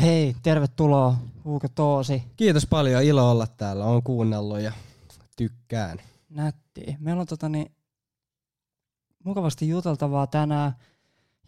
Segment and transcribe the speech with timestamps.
[0.00, 2.22] Hei, tervetuloa Huuko Toosi.
[2.36, 3.84] Kiitos paljon, ilo olla täällä.
[3.84, 4.72] Olen kuunnellut ja
[5.36, 5.98] tykkään.
[6.30, 6.96] Nätti.
[6.98, 7.72] Meillä on tota niin,
[9.24, 10.72] mukavasti juteltavaa tänään.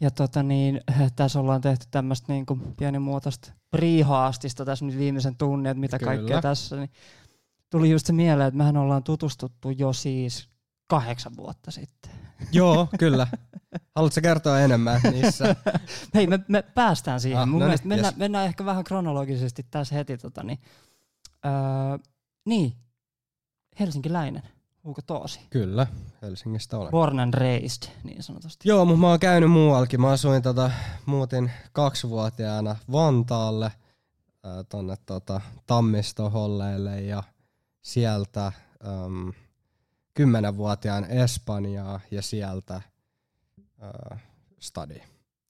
[0.01, 0.81] Ja tota niin,
[1.17, 6.13] tässä ollaan tehty tämmöistä niin kuin pienimuotoista priihaastista tässä nyt viimeisen tunnin, että mitä Kyllä.
[6.13, 6.77] kaikkea tässä.
[6.77, 6.91] Niin
[7.71, 10.49] tuli just se mieleen, että mehän ollaan tutustuttu jo siis
[10.87, 12.11] kahdeksan vuotta sitten.
[12.53, 13.27] Joo, kyllä.
[13.95, 15.57] Haluatko kertoa enemmän niissä?
[16.15, 17.41] Hei, me, me päästään siihen.
[17.41, 18.19] Ah, Mun no niin, mennään, yes.
[18.19, 20.19] mennään ehkä vähän kronologisesti tässä heti.
[20.19, 20.59] Tota, niin.
[21.47, 21.53] Öö,
[22.45, 22.73] niin,
[23.81, 24.43] helsinkiläinen,
[24.85, 25.41] Huuko Toosi.
[25.51, 25.87] Kyllä,
[26.23, 26.91] Helsingistä olen.
[26.91, 28.69] Born and raised, niin sanotusti.
[28.69, 30.01] Joo, mutta mä oon käynyt muuallakin.
[30.01, 30.71] Mä asuin tota,
[31.07, 33.73] muutin kaksivuotiaana Vantaalle äh,
[34.69, 37.23] tonne tota, Tammistoholleille ja
[37.83, 38.47] sieltä
[38.87, 39.29] ähm,
[40.15, 42.83] kymmenenvuotiaan Espanjaa ja sieltä
[43.83, 44.23] äh,
[44.61, 45.01] stadi.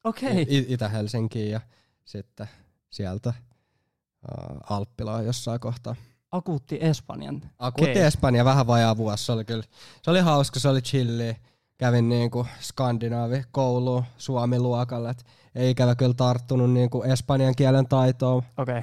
[0.05, 0.43] Okei.
[0.49, 1.61] I- Itä-Helsinkiin ja
[2.05, 2.49] sitten
[2.91, 5.95] sieltä äh, Alppilaan jossain kohtaa.
[6.33, 7.43] Akuutti Espanjan.
[7.59, 8.07] Akuutti Case.
[8.07, 9.63] Espanja vähän vajaa vuosi, se oli kyllä,
[10.03, 11.37] se oli hauska, se oli chilli.
[11.79, 18.83] Kävin niinku skandinaavi kouluun suomiluokalle, et ei ikävä kyllä tarttunut niinku espanjan kielen taitoon, Okei.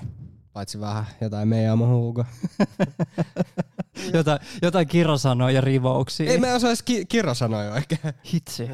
[0.53, 2.25] paitsi vähän jotain meidän huugo.
[4.13, 6.31] Jotain, jotain kirosanoja ja rivouksia.
[6.31, 8.01] Ei me osais ki- kirosanoja oikein.
[8.33, 8.63] Hitsi.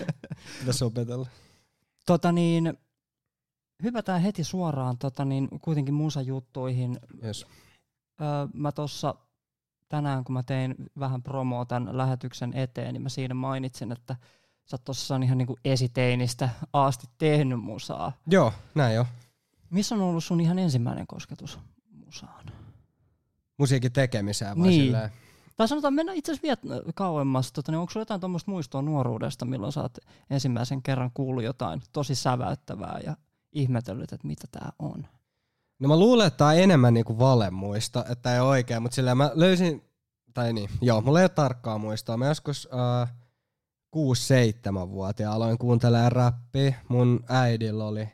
[0.58, 1.28] Pitäis opetella.
[2.06, 2.74] Tota niin,
[3.82, 6.98] hypätään heti suoraan tota niin, kuitenkin musajuttuihin.
[7.24, 7.46] Yes.
[8.20, 9.14] Öö, mä tossa
[9.88, 14.16] tänään, kun mä tein vähän promoa tämän lähetyksen eteen, niin mä siinä mainitsin, että
[14.64, 18.12] sä oot tossa ihan niinku esiteinistä asti tehnyt musaa.
[18.26, 19.06] Joo, näin jo.
[19.70, 21.58] Missä on ollut sun ihan ensimmäinen kosketus
[22.06, 22.46] musaan?
[23.62, 24.84] Musiikin tekemiseen vai Niin.
[24.84, 25.10] silleen.
[25.56, 27.52] Tai sanotaan, mennään itse asiassa vielä kauemmas.
[27.52, 29.98] Tota, niin onko sulla jotain tuommoista muistoa nuoruudesta, milloin sä oot
[30.30, 33.16] ensimmäisen kerran kuullut jotain tosi säväyttävää ja
[33.52, 35.06] ihmetellyt, että mitä tää on?
[35.78, 39.16] No mä luulen, että tää on enemmän niinku valemuista, että ei ole oikein, mutta silleen
[39.16, 39.84] mä löysin,
[40.34, 42.16] tai niin, joo, mulla ei ole tarkkaa muistoa.
[42.16, 42.68] Mä joskus
[43.02, 43.14] äh,
[43.96, 46.74] 6-7-vuotiaan aloin kuuntelemaan räppiä.
[46.88, 48.08] Mun äidillä oli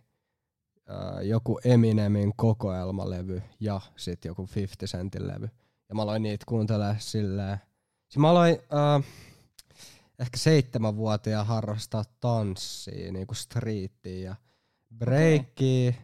[0.91, 5.49] äh, joku Eminemin kokoelmalevy ja sitten joku 50 Centin levy.
[5.89, 7.59] Ja mä aloin niitä kuuntelemaan silleen.
[8.09, 9.05] Sitten mä aloin äh,
[10.19, 14.37] ehkä seitsemänvuotiaan harrastaa tanssia, niinku streettiä ja
[14.97, 15.95] breikkiä.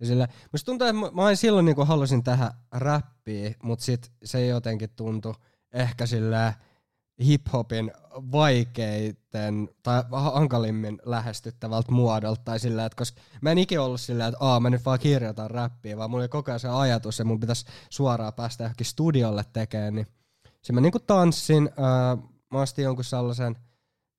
[0.00, 4.46] Ja sillä, musta tuntuu, että mä, olin silloin niinku halusin tähän räppiä, mutta sit se
[4.46, 5.34] jotenkin tuntui
[5.72, 6.54] ehkä sillä
[7.24, 7.92] hip-hopin
[8.32, 14.38] vaikeiten tai hankalimmin lähestyttävältä muodolta tai sillä, että koska mä en ikinä ollut sillä, että
[14.40, 17.40] aa mä nyt vaan kirjoitan räppiä, vaan mulla oli koko ajan se ajatus, että mun
[17.40, 20.06] pitäisi suoraan päästä johonkin studiolle tekemään, niin
[20.44, 22.16] sitten mä niinku tanssin, ää,
[22.52, 23.56] mä ostin jonkun sellaisen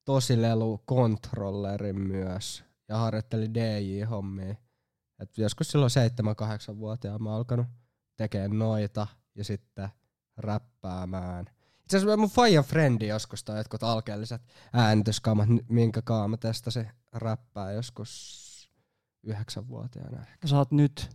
[0.05, 4.55] tosilelu kontrollerin myös ja harjoittelin DJ-hommia.
[5.19, 5.91] Et joskus silloin
[6.71, 7.67] 7-8-vuotiaana mä alkanut
[8.17, 9.89] tekemään noita ja sitten
[10.37, 11.45] räppäämään.
[11.87, 14.41] Itse asiassa mun Fajan frendi joskus tai jotkut alkeelliset
[14.73, 18.71] äänityskaamat, minkä kaa mä testasin räppää joskus
[19.27, 20.21] 9-vuotiaana.
[20.21, 20.47] ehkä.
[20.47, 21.09] Sä oot nyt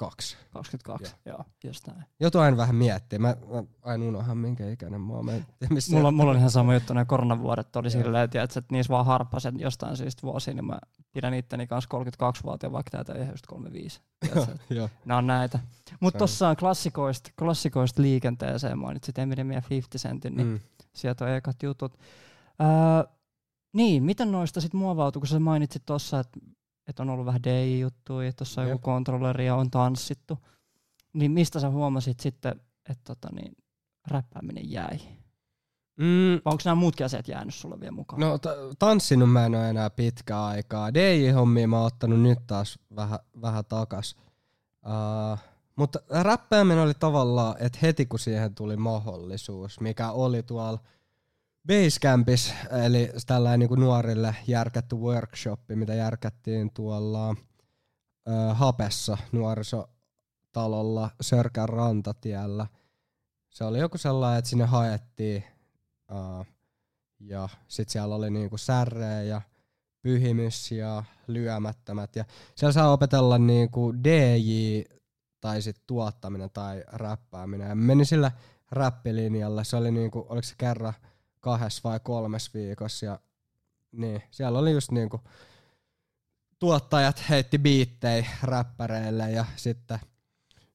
[0.00, 0.36] 22.
[0.52, 2.04] 22, joo, just näin.
[2.20, 3.36] Joutuu aina vähän miettimään.
[3.38, 5.24] Mä, mä aina unohan minkä ikäinen mä oon.
[5.24, 5.32] Mä
[5.70, 9.06] missä Mulla, mulla on ihan sama juttu, ne koronavuodet oli silleen, että, että niissä vaan
[9.06, 10.78] harppaset jostain syystä vuosia, niin mä
[11.12, 14.00] pidän itteni kanssa 32-vuotiaan, vaikka täältä ei just 35.
[14.20, 14.88] Tiedätkö, että Joo.
[15.04, 15.58] Nämä on näitä.
[16.00, 20.60] Mutta tossa on klassikoista, klassikoista liikenteeseen, mainitsit Eminem ja 50 Centin, niin Mm.
[20.94, 21.98] sieltä on ekat jutut.
[22.60, 23.12] Öö,
[23.72, 26.40] niin, miten noista sitten muovautui, kun sä mainitsit tuossa, että
[26.86, 30.38] et on ollut vähän DJ-juttuja, että tuossa on joku kontrolleri ja on tanssittu.
[31.12, 33.56] Niin mistä sä huomasit sitten, että tota niin,
[34.06, 34.98] räppääminen jäi?
[35.96, 38.20] Mm, Vai onko nämä muutkin asiat jäänyt sulle vielä mukaan?
[38.20, 40.94] No ta- tanssinut mä en ole enää pitkään aikaa.
[40.94, 44.16] DJ-hommia mä oon ottanut nyt taas vähän, vähän takas.
[44.86, 45.38] Uh,
[45.76, 50.78] mutta räppääminen oli tavallaan, että heti kun siihen tuli mahdollisuus, mikä oli tuolla
[51.66, 52.54] Basecampis,
[52.86, 57.36] eli tällainen niin kuin nuorille järkätty workshoppi, mitä järkättiin tuolla uh,
[58.52, 62.66] Hapessa nuorisotalolla Sörkän rantatiellä.
[63.50, 65.44] Se oli joku sellainen, että sinne haettiin
[66.12, 66.46] uh,
[67.20, 69.42] ja sit siellä oli niinku särreä ja
[70.02, 72.16] pyhimys ja lyömättömät.
[72.16, 72.24] Ja
[72.54, 74.82] siellä saa opetella niinku DJ
[75.40, 77.68] tai sit tuottaminen tai räppääminen.
[77.68, 78.32] Ja mä menin sillä
[78.70, 79.64] räppilinjalla.
[79.64, 80.94] Se oli niinku, oliko se kerran
[81.40, 83.06] kahdessa vai kolmes viikossa.
[83.06, 83.20] Ja
[83.92, 85.20] niin, siellä oli just niinku
[86.58, 89.98] tuottajat heitti biittejä räppäreille ja sitten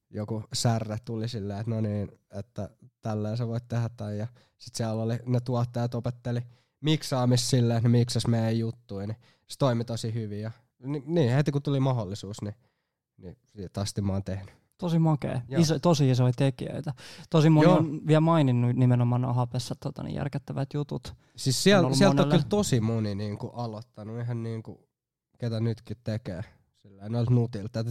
[0.09, 2.69] joku särre tuli silleen, että no niin, että
[3.01, 4.27] tälleen sä voit tehdä tai ja
[4.57, 6.41] sitten siellä oli, ne tuottajat opetteli
[6.81, 9.17] miksaamis silleen, että miksas meidän juttuja, niin
[9.47, 10.51] se toimi tosi hyvin ja
[10.83, 12.55] Ni, niin, heti kun tuli mahdollisuus, niin,
[13.17, 14.64] niin siitä asti mä oon tehnyt.
[14.77, 15.41] Tosi makea.
[15.47, 15.61] Joo.
[15.61, 16.93] Iso, tosi isoja tekijöitä.
[17.29, 17.77] Tosi moni Joo.
[17.77, 21.13] on vielä maininnut nimenomaan nuo hapessa tota, niin järkättävät jutut.
[21.35, 22.31] Siis On sieltä, sieltä on monelle.
[22.35, 24.87] kyllä tosi moni niinku aloittanut, ihan niinku,
[25.37, 26.43] ketä nytkin tekee
[26.81, 27.79] sillä noilta nutilta.
[27.79, 27.87] Et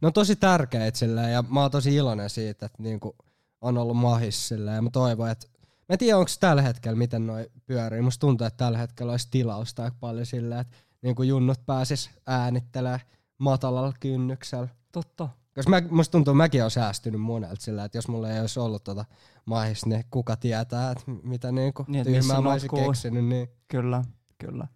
[0.00, 3.16] ne on tosi tärkeitä sillä ja mä oon tosi iloinen siitä, että niinku
[3.60, 5.46] on ollut mahis sillä ja mä toivon, että
[5.88, 8.02] Mä en tiedä, onko tällä hetkellä, miten noi pyörii.
[8.02, 13.00] Musta tuntuu, että tällä hetkellä olisi tilausta aika paljon sillä, että niinku junnut pääsis äänittelemään
[13.38, 14.68] matalalla kynnyksellä.
[14.92, 15.28] Totta.
[15.54, 18.60] Koska mä, musta tuntuu, että mäkin olen säästynyt monelta sillä, että jos mulla ei olisi
[18.60, 19.04] ollut tota
[19.44, 23.24] mahis, niin kuka tietää, että mitä niinku Niin, tyhmää mä olisin keksinyt.
[23.24, 23.48] Niin.
[23.68, 24.04] Kyllä,
[24.38, 24.68] kyllä.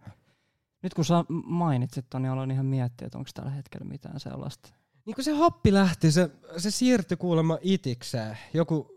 [0.83, 4.69] Nyt kun sä mainitsit ton, niin aloin ihan miettiä, että onko tällä hetkellä mitään sellaista.
[5.07, 8.39] Niin kun se happi lähti, se, se siirtyi kuulemma itikseen.
[8.55, 8.91] Joku,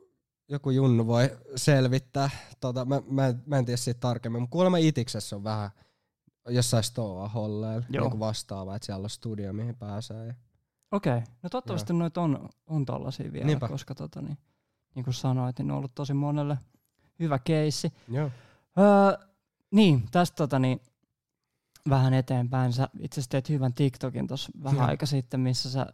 [0.50, 2.30] joku junnu voi selvittää.
[2.60, 5.70] Tota, mä, mä, en- mä en tiedä siitä tarkemmin, mutta kuulemma itiksessä on vähän
[6.50, 8.10] jossain stoa holleilla Joo.
[8.10, 10.36] niin vastaava, että siellä on studio, mihin pääsee.
[10.92, 13.68] Okei, no toivottavasti noita on, on tollasia vielä, Niinpä.
[13.68, 14.38] koska tota, niin,
[14.96, 16.58] niin kuin sanoit, niin on ollut tosi monelle
[17.20, 17.94] hyvä keissi.
[18.10, 18.32] Joo.
[18.80, 19.28] Öö,
[19.72, 20.80] niin, tästä tota, niin,
[21.90, 22.74] vähän eteenpäin.
[22.74, 24.88] Sä itse asiassa teet hyvän TikTokin tuossa vähän Joo.
[24.88, 25.86] aika sitten, missä sä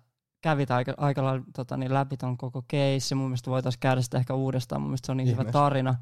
[0.41, 3.15] kävit aika, aika lailla tota, niin läpi ton koko keissi.
[3.15, 4.81] Mun mielestä voitaisiin käydä sitä ehkä uudestaan.
[4.81, 5.59] Mun mielestä se on niin hyvä Ihmeessä.
[5.59, 5.95] tarina.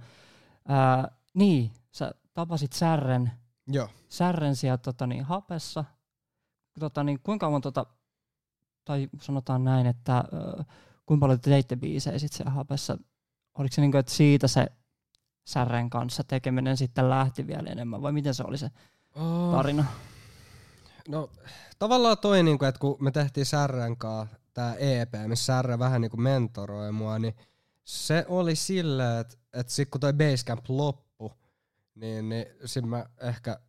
[0.69, 3.31] Öö, niin, sä tapasit Särren,
[3.67, 3.89] Joo.
[4.09, 5.85] Särren siellä tota, niin, hapessa.
[6.79, 7.85] Tota, niin, kuinka kauan, tota,
[8.85, 10.23] tai sanotaan näin, että
[11.05, 12.97] kuinka paljon te teitte biisejä sit siellä hapessa?
[13.57, 14.67] Oliko se niin kuin, että siitä se
[15.47, 18.69] Särren kanssa tekeminen sitten lähti vielä enemmän, vai miten se oli se
[19.15, 19.51] Oh.
[19.51, 19.85] tarina?
[21.07, 21.29] No
[21.79, 26.17] tavallaan toi, niinku, että kun me tehtiin Särrän kanssa tää EP, missä Särrä vähän niinku
[26.17, 27.35] mentoroi mua, niin
[27.83, 31.31] se oli silleen, että et sit kun toi Basecamp loppu,
[31.95, 33.59] niin, niin sit mä ehkä,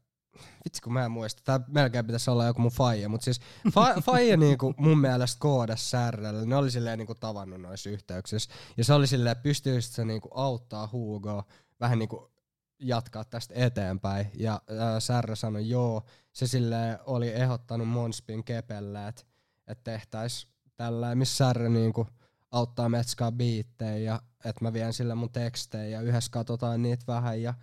[0.64, 3.40] vitsi kun mä en muista, tää melkein pitäisi olla joku mun faija, mutta siis
[3.73, 8.84] fa, faija niinku mun mielestä koodas Särrälle, ne oli silleen niinku tavannut noissa yhteyksissä, ja
[8.84, 11.44] se oli silleen, pystyisit sä niinku auttaa Hugoa
[11.81, 12.32] vähän niinku
[12.79, 16.02] jatkaa tästä eteenpäin, ja ää, Särrä sanoi joo,
[16.32, 19.23] se sille oli ehdottanut Monspin kepelle, että
[19.67, 22.06] et tehtäis tällä, missä Särrä niinku
[22.50, 27.43] auttaa metskaa biittejä ja että mä vien sille mun tekstejä ja yhdessä katsotaan niitä vähän
[27.43, 27.55] ja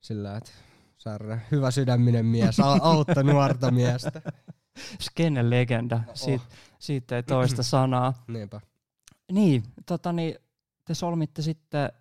[0.00, 0.50] sillä, että
[1.04, 4.22] Särrä, hyvä sydäminen mies, au- autta nuorta miestä.
[5.00, 6.44] Skenen legenda, siitä,
[6.78, 8.24] siitä ei toista sanaa.
[8.28, 8.60] Niinpä.
[9.32, 10.34] Niin, tota niin,
[10.84, 11.92] te solmitte sitten,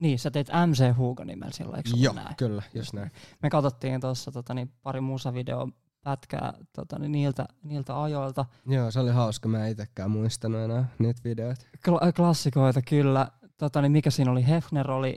[0.00, 2.36] niin sä teit MC Hugo nimellä silloin, eikö Joo, näin?
[2.36, 3.10] kyllä, just näin.
[3.42, 5.68] Me katsottiin tuossa tota, niin, pari musavideoa
[6.04, 8.44] pätkää tota, niin, niiltä, niiltä ajoilta.
[8.66, 11.66] Joo, se oli hauska, mä en itekään muistanut enää niitä videoita.
[11.88, 13.28] Kla- klassikoita kyllä.
[13.56, 14.46] Tota, niin mikä siinä oli?
[14.48, 15.16] Hefner oli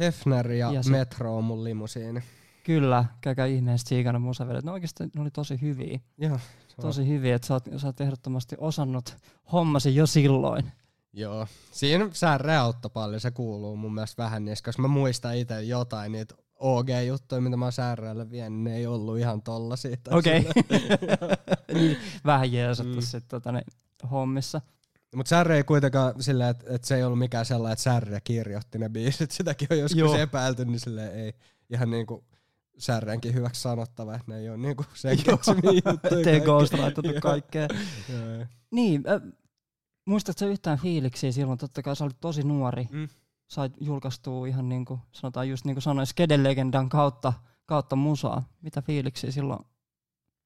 [0.00, 2.22] Hefner ja, Ja ja se- Metro on mun limusiini.
[2.64, 4.64] Kyllä, käykää ihmeessä tsiikana musavideot.
[4.64, 6.00] No oikeasti ne oli tosi hyviä.
[6.18, 6.38] Joo.
[6.80, 9.16] Tosi hyviä, että sä oot, sä oot ehdottomasti osannut
[9.52, 10.72] hommasi jo silloin.
[11.12, 11.46] Joo.
[11.72, 16.12] Siinä Särre auttoi paljon, se kuuluu mun mielestä vähän niissä, koska mä muistan itse jotain
[16.12, 19.96] niitä OG-juttuja, mitä mä oon Särreelle vienyt, ne ei ollut ihan tollasia.
[20.10, 20.40] Okei.
[20.42, 21.36] sillä-
[21.74, 23.00] niin, vähän jeesattu Mm.
[23.00, 23.64] sitten tota, niin,
[24.10, 24.60] hommissa.
[25.16, 28.78] Mut Särre ei kuitenkaan silleen, että et se ei ollut mikään sellainen, että Särre kirjoitti
[28.78, 29.30] ne biisit.
[29.38, 30.16] Sitäkin on joskus Joo.
[30.16, 31.32] epäilty, niin silleen ei.
[31.70, 32.24] Ihan niinku
[32.78, 35.36] Särrenkin hyväksi sanottava, että ne ei ole niinku sen Joo.
[35.36, 36.20] keksimiä juttuja.
[36.20, 36.40] Ettei
[37.20, 37.68] kaikkea.
[38.70, 39.36] Niin, äh,
[40.06, 41.58] muistatko yhtään fiiliksiä silloin?
[41.58, 42.88] Totta kai sä olit tosi nuori.
[42.90, 43.08] Mm.
[43.48, 47.32] Sait julkaistua ihan niin kuin, sanotaan just niin kuin sanoin, Skeden-legendan kautta,
[47.66, 48.48] kautta musaa.
[48.62, 49.64] Mitä fiiliksiä silloin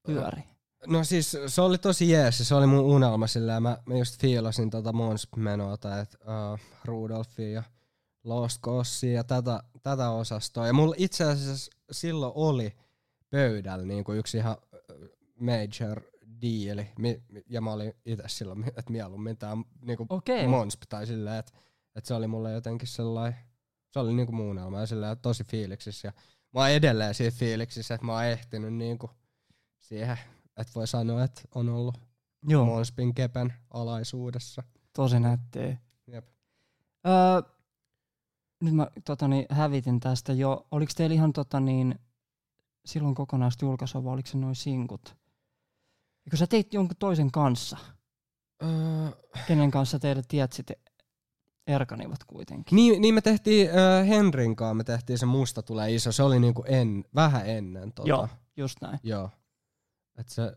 [0.05, 0.43] pyöri?
[0.87, 4.69] No siis se oli tosi jees, se oli mun unelma sillä mä, mä just fiilasin
[4.69, 7.63] tota Mons-menoa tai uh, Rudolfia ja
[8.23, 10.67] Lost Cossia ja tätä, tätä osastoa.
[10.67, 12.75] Ja mulla itse asiassa silloin oli
[13.29, 14.57] pöydällä niin kuin yksi ihan
[15.39, 16.01] major
[16.97, 20.47] mi- ja mä olin itse silloin, että mieluummin tää niinku Okei.
[20.47, 21.51] Monsp tai silleen, että
[21.95, 23.39] et se oli mulle jotenkin sellainen,
[23.89, 26.07] se oli niinku mun unelma ja silleen, tosi fiiliksissä.
[26.07, 26.11] Ja
[26.53, 29.09] mä oon edelleen siinä fiiliksissä, että mä oon ehtinyt niinku
[29.79, 30.17] siihen,
[30.57, 31.97] että voi sanoa, että on ollut
[32.47, 34.63] Joo, Monspin kepen alaisuudessa.
[34.93, 35.77] tosi nättiä.
[36.07, 36.27] Jep.
[37.07, 37.51] Öö,
[38.61, 40.67] nyt mä tota, niin, hävitin tästä jo.
[40.71, 41.99] Oliko teillä ihan tota, niin,
[42.85, 45.15] silloin kokonaista julkaisua vai oliko se noin sinkut?
[46.25, 47.77] Eikö sä teit jonkun toisen kanssa?
[48.63, 48.69] Öö,
[49.47, 50.75] Kenen kanssa teidät tiedät sitten
[51.67, 52.75] erkanivat kuitenkin?
[52.75, 56.39] niin, niin me tehtiin äh, Henrin kanssa, me tehtiin se Musta tulee iso, se oli
[56.39, 58.09] niinku en, vähän ennen tota.
[58.09, 58.99] Joo, just näin.
[59.03, 59.29] Joo.
[60.17, 60.53] Et se,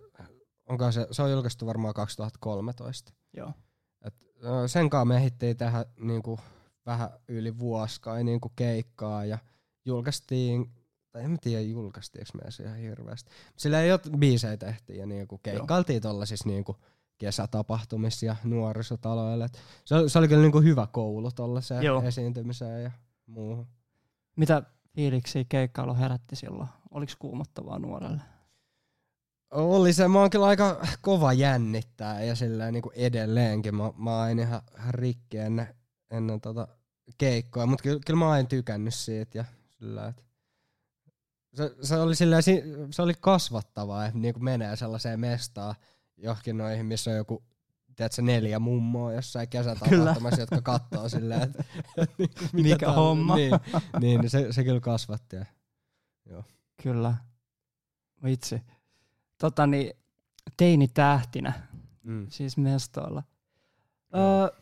[0.68, 3.12] onko se, se on julkaistu varmaan 2013.
[3.36, 3.52] Joo.
[4.04, 6.40] Et, ö, sen kanssa me ehdittiin tehdä niinku,
[6.86, 9.38] vähän yli vuosi kai niinku keikkaa ja
[9.84, 10.72] julkaistiin
[11.12, 13.30] tai en mä tiedä julkaistiinko me se ihan hirveästi.
[13.56, 16.76] Sillä ei ole biisejä tehtiin ja niinku keikkailtiin tollasissa niinku
[17.18, 19.44] kesätapahtumissa ja nuorisotaloilla.
[19.44, 22.02] Et se, oli, se oli kyllä niinku hyvä koulu tollaseen Joo.
[22.02, 22.90] esiintymiseen ja
[23.26, 23.66] muuhun.
[24.36, 24.62] Mitä
[24.94, 26.68] fiiliksi keikkailu herätti silloin?
[26.90, 28.22] Oliko kuumottavaa nuorelle?
[29.50, 33.74] Oli se, mä oon kyllä aika kova jännittää ja sillä niinku edelleenkin.
[33.74, 35.74] Mä, mä oon aina ihan rikki ennen,
[36.12, 36.68] ennen tota
[37.18, 39.44] keikkoa, mutta kyllä, kyllä mä oon tykännyt siitä ja
[39.78, 40.22] sillä, että
[41.54, 42.36] se, se, oli sillä,
[42.90, 45.74] se oli kasvattavaa, että niinku menee sellaiseen mestaan
[46.16, 47.42] johonkin noihin, missä on joku
[47.96, 51.64] tiedätkö, neljä mummoa jossain kesätapahtumassa, jotka katsoo silleen, että
[52.16, 53.36] mitä Mikä täällä- homma?
[53.36, 53.52] Niin,
[54.00, 55.36] niin niin se, se kyllä kasvatti.
[55.36, 56.42] Ja.
[56.82, 57.14] Kyllä.
[58.24, 58.62] Vitsi.
[59.38, 59.92] Tota niin,
[60.56, 61.52] teini tähtinä,
[62.02, 62.26] Mm.
[62.30, 63.22] siis mestoilla.
[64.14, 64.61] Öö,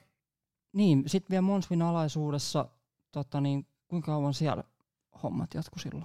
[0.73, 2.69] niin, sitten vielä Monsvin alaisuudessa,
[3.13, 4.65] tota niin, kuinka kauan siellä
[5.23, 6.05] hommat jatku silloin?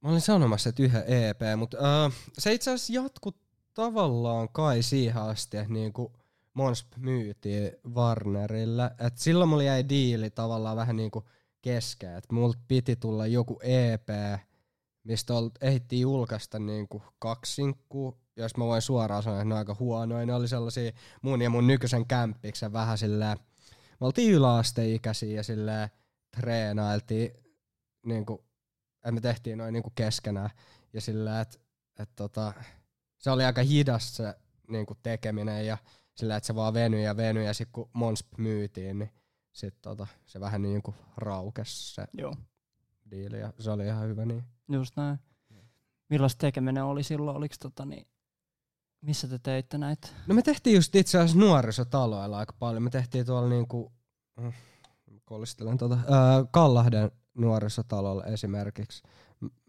[0.00, 3.32] Mä olin sanomassa, että yhden EP, mutta uh, se itse asiassa jatkui
[3.74, 6.12] tavallaan kai siihen asti, että niinku
[6.54, 8.90] Monsp myytiin Warnerille.
[9.06, 11.28] Et silloin mulla jäi diili tavallaan vähän niinku
[11.62, 14.08] kesken, että multa piti tulla joku EP,
[15.06, 19.58] mistä ol, ehdittiin julkaista niinku kaksi sinkkuu, jos mä voin suoraan sanoa, että ne on
[19.58, 20.26] aika huonoja.
[20.26, 23.38] Ne oli sellaisia mun ja mun nykyisen kämppiksen vähän silleen,
[24.00, 25.88] me oltiin yläasteikäisiä ja silleen
[26.36, 27.30] treenailtiin
[28.06, 28.46] niinku
[29.06, 30.50] että me tehtiin noin niinku keskenään.
[30.92, 31.58] Ja sillä, että
[31.98, 32.52] et tota,
[33.18, 34.34] se oli aika hidas se
[34.68, 35.78] niinku tekeminen ja
[36.14, 39.10] sillä, että se vaan venyi ja venyi ja sit kun Monsp myytiin, niin
[39.52, 42.36] sit tota, se vähän niinku raukes se Joo.
[43.10, 44.44] diili ja se oli ihan hyvä niin.
[44.68, 45.18] Just näin.
[46.10, 47.36] Millaista tekeminen oli silloin?
[47.36, 48.06] Oliko tota niin,
[49.00, 50.08] missä te teitte näitä?
[50.26, 52.82] No me tehtiin just itse asiassa nuorisotaloilla aika paljon.
[52.82, 53.92] Me tehtiin tuolla niinku,
[54.40, 54.52] mm,
[55.24, 59.02] kolistelen tota, ää, Kallahden nuorisotalolla esimerkiksi.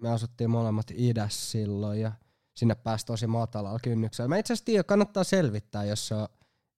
[0.02, 2.12] Me asuttiin molemmat idässä silloin ja
[2.56, 4.28] sinne pääsi tosi matalalla kynnyksellä.
[4.28, 6.28] Mä itse asiassa tiedän, kannattaa selvittää, jos se on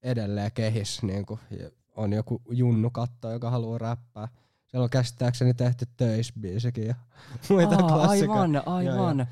[0.04, 4.28] edelleen kehis, niinku, ja on joku junnu katto, joka haluaa räppää.
[4.72, 6.96] Siellä on käsittääkseni tehty töisbiisikin ja
[7.50, 8.42] muita Aa, klassikoita.
[8.66, 9.28] aivan, Joo, aivan.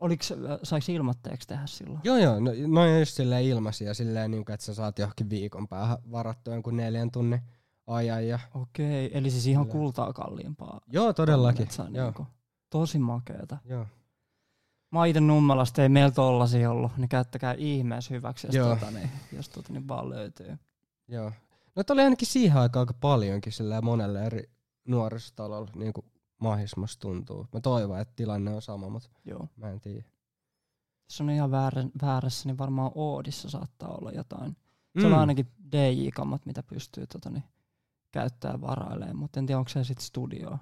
[0.00, 0.24] Oliko,
[0.62, 2.00] saiko ilmoitteeksi tehdä silloin?
[2.04, 5.98] Joo joo, no, on just silleen ilmaisia, silleen niinku, että sä saat johonkin viikon päähän
[6.12, 7.40] varattua jonkun neljän tunnin
[7.86, 8.28] ajan.
[8.28, 8.38] Ja...
[8.54, 9.72] Okei, eli siis ihan Kyllä.
[9.72, 10.80] kultaa kalliimpaa.
[10.92, 11.62] Joo, todellakin.
[11.66, 12.26] Metsä, Joo, niinku.
[12.70, 13.58] Tosi makeeta.
[13.64, 13.86] joo.
[14.90, 18.68] Mä oon ite Nummelasta, ei meillä tollasia ollut, niin käyttäkää ihmeessä hyväksi, jos, Joo.
[18.76, 20.58] tota, niin, jos tota, niin vaan löytyy.
[21.08, 21.32] joo.
[21.76, 24.50] No oli ainakin siihen aikaan aika paljonkin silleen monelle eri
[24.84, 26.06] nuorisotalolla niin kuin
[26.38, 27.46] mahismassa tuntuu.
[27.52, 29.48] Mä toivon, että tilanne on sama, mutta Joo.
[29.56, 30.04] mä en tiedä.
[31.10, 34.56] Jos on ihan väärä, väärässä, niin varmaan Oodissa saattaa olla jotain.
[35.00, 35.12] Se Mm.
[35.12, 37.44] on ainakin DJ-kammat, mitä pystyy tota, niin,
[38.12, 40.58] käyttää varailemaan, mutta en tiedä, onko se sitten studio.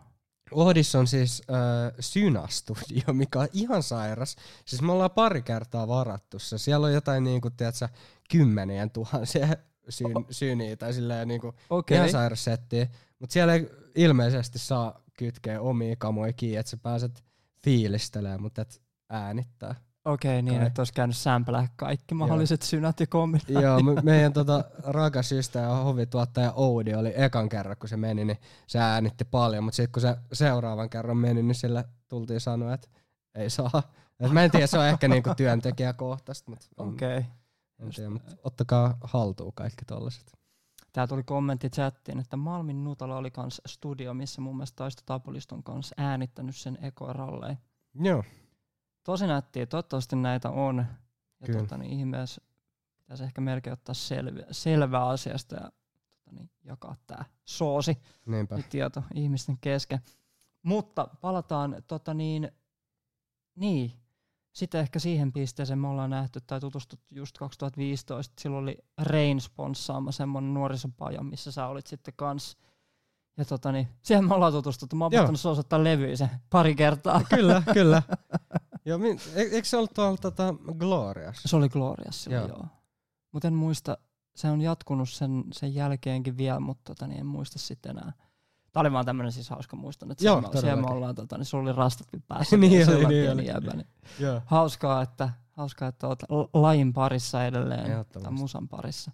[0.53, 4.37] Ohdissa on siis äh, Syna-studio, mikä on ihan sairas.
[4.65, 6.59] Siis me ollaan pari kertaa varattu se.
[6.59, 7.89] Siellä on jotain niinku, tiedätkö,
[8.31, 9.49] kymmenien tuhansia
[9.89, 11.97] syn, syniä tai silleen niinku Okei.
[11.97, 12.77] ihan sairas setti.
[13.21, 17.25] Mutta siellä ei ilmeisesti saa kytkeä omia kamoja kiinni, että sä pääset
[17.65, 19.75] fiilistelemään, mutta et äänittää.
[20.05, 20.67] Okei, niin Kai.
[20.67, 23.63] että olisi käynyt sämpelää kaikki mahdolliset synät ja kombinaatiot.
[23.65, 28.25] Joo, me, meidän tota, rakas ystävä ja hovituottaja Oudi oli ekan kerran, kun se meni,
[28.25, 32.75] niin se äänitti paljon, mutta sitten kun se seuraavan kerran meni, niin sille tultiin sanoa,
[32.75, 32.89] että
[33.35, 33.83] ei saa.
[34.21, 36.67] Et mä en tiedä, se on ehkä niinku työntekijäkohtaista, mutta.
[36.77, 37.25] Okay.
[37.79, 40.40] en tiedä, mutta ottakaa haltuun kaikki tollaset.
[40.93, 45.63] Tää tuli kommentti chattiin, että Malmin Nutala oli kans studio, missä mun mielestä Taisto Tapoliston
[45.63, 47.59] kanssa äänittänyt sen ekoralleen.
[47.95, 48.25] Joo,
[49.05, 50.87] Tosi nättiä, toivottavasti näitä on.
[51.41, 51.61] Ja Kyllä.
[51.61, 52.43] tota, niin ihmeessä
[52.97, 58.57] pitäisi ehkä melkein ottaa selviä, selvää asiasta ja tota, niin, jakaa tää soosi niinpä.
[58.57, 60.01] ja tieto ihmisten kesken.
[60.63, 62.51] Mutta palataan tota niin,
[63.55, 63.93] niin,
[64.53, 68.35] sitten ehkä siihen pisteeseen me ollaan nähty tai tutustuttu just 2015.
[68.41, 72.57] Silloin oli Rain sponssaama semmonen nuorisopaja, missä sä olit sitten kans.
[73.37, 74.97] Ja tota niin, siihen me ollaan tutustuttu.
[74.97, 75.23] Mä oon Joo.
[75.23, 77.23] pitänyt osoittaa levyisen pari kertaa.
[77.35, 78.03] kyllä, kyllä.
[78.85, 81.43] Joo, min, e, eikö se ollut tuolla tota, Glorias?
[81.47, 82.59] Se oli Glorias silloin, Joo.
[82.59, 82.67] joo.
[83.33, 83.99] Mutta en muista,
[84.37, 88.13] se on jatkunut sen, sen jälkeenkin vielä, mutta tota, niin en muista sitten enää.
[88.73, 91.39] Tämä oli vaan tämmöinen siis hauska muiston, että Joo, siellä, me- siellä me ollaan, tota,
[91.39, 92.57] niin sulla oli rastat vielä päässä.
[92.57, 93.47] Niin vielä, oli, niin oli.
[93.47, 93.87] jäbä, niin
[94.19, 94.43] Joo.
[94.47, 99.11] Hauskaa, että, hauskaa, että olet l- lajin parissa edelleen, tai musan parissa.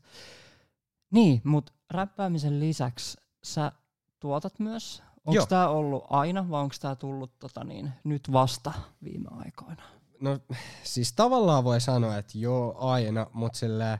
[1.10, 3.72] Niin, mutta räppäämisen lisäksi sä
[4.20, 5.02] tuotat myös.
[5.26, 8.72] Onko tämä ollut aina vai onko tämä tullut tota niin, nyt vasta
[9.04, 9.82] viime aikoina?
[10.20, 10.38] No
[10.82, 13.98] siis tavallaan voi sanoa, että joo aina, mutta sillä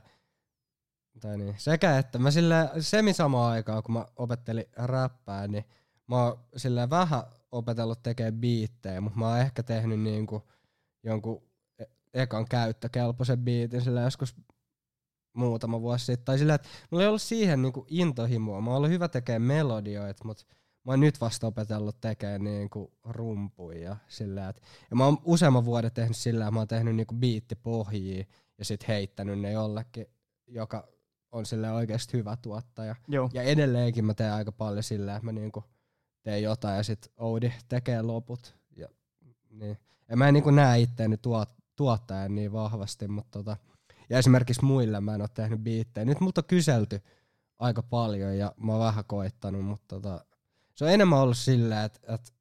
[1.19, 5.65] tai niin, sekä että mä sillä semi samaan aikaan, kun mä opettelin räppää, niin
[6.07, 10.47] mä oon sillä vähän opetellut tekemään biittejä, mutta mä oon ehkä tehnyt niinku
[11.03, 11.43] jonkun
[11.79, 14.35] e- ekan käyttökelpoisen biitin sillä joskus
[15.33, 16.25] muutama vuosi sitten.
[16.25, 18.61] Tai sillä, että mulla ei ollut siihen niinku intohimoa.
[18.61, 20.43] Mä oon ollut hyvä tekemään melodioita, mutta
[20.83, 23.95] mä oon nyt vasta opetellut tekemään niinku rumpuja.
[24.07, 28.25] Sillä, että, ja mä oon useamman vuoden tehnyt sillä, että mä oon tehnyt niinku biittipohjia
[28.57, 30.05] ja sit heittänyt ne jollekin,
[30.47, 30.87] joka
[31.31, 32.95] on sille oikeasti hyvä tuottaja.
[33.07, 33.29] Joo.
[33.33, 35.63] Ja edelleenkin mä teen aika paljon sillä, että mä niinku
[36.23, 38.55] teen jotain ja sit Oudi tekee loput.
[38.75, 38.87] Ja,
[39.49, 39.77] niin.
[40.09, 43.57] ja mä en niinku näe itteeni tuot, tuottajan niin vahvasti, mutta tota,
[44.09, 46.05] ja esimerkiksi muille mä en ole tehnyt biittejä.
[46.05, 47.01] Nyt multa on kyselty
[47.59, 50.25] aika paljon ja mä oon vähän koittanut, mutta tota,
[50.75, 52.31] se on enemmän ollut sillä, että, että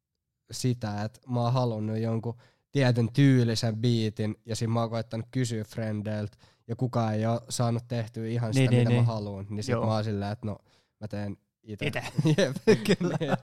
[0.50, 2.36] sitä, että mä oon halunnut jonkun
[2.72, 6.36] tietyn tyylisen biitin ja siinä mä oon koittanut kysyä frendeiltä
[6.68, 8.96] ja kukaan ei ole saanut tehtyä ihan sitä, Niin, niin, niin, mitä niin.
[8.96, 9.06] niin.
[9.06, 9.46] mä haluan.
[9.50, 9.86] Niin sit Joo.
[9.86, 10.58] mä oon silleen, että no
[11.00, 11.86] mä teen itse.
[12.38, 12.56] Jep,
[12.86, 13.18] kyllä.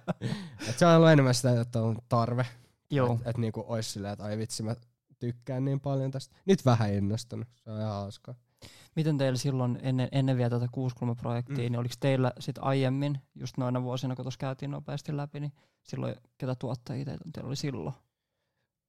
[0.70, 2.46] et se on ollut enemmän sitä, että on tarve.
[2.92, 3.14] Joo.
[3.14, 4.76] Että et niinku ois silleen, että ai vitsi mä
[5.20, 6.36] tykkään niin paljon tästä.
[6.46, 8.36] Nyt vähän innostunut, se on ihan hauskaa.
[8.96, 11.62] Miten teillä silloin ennen, ennen vielä tätä kuuskulmaprojektia, Mm.
[11.62, 15.54] niin oliko teillä sit aiemmin, just noina vuosina, kun tuossa käytiin nopeasti läpi, niin
[15.84, 17.96] silloin ketä tuottajia teitä teillä oli silloin?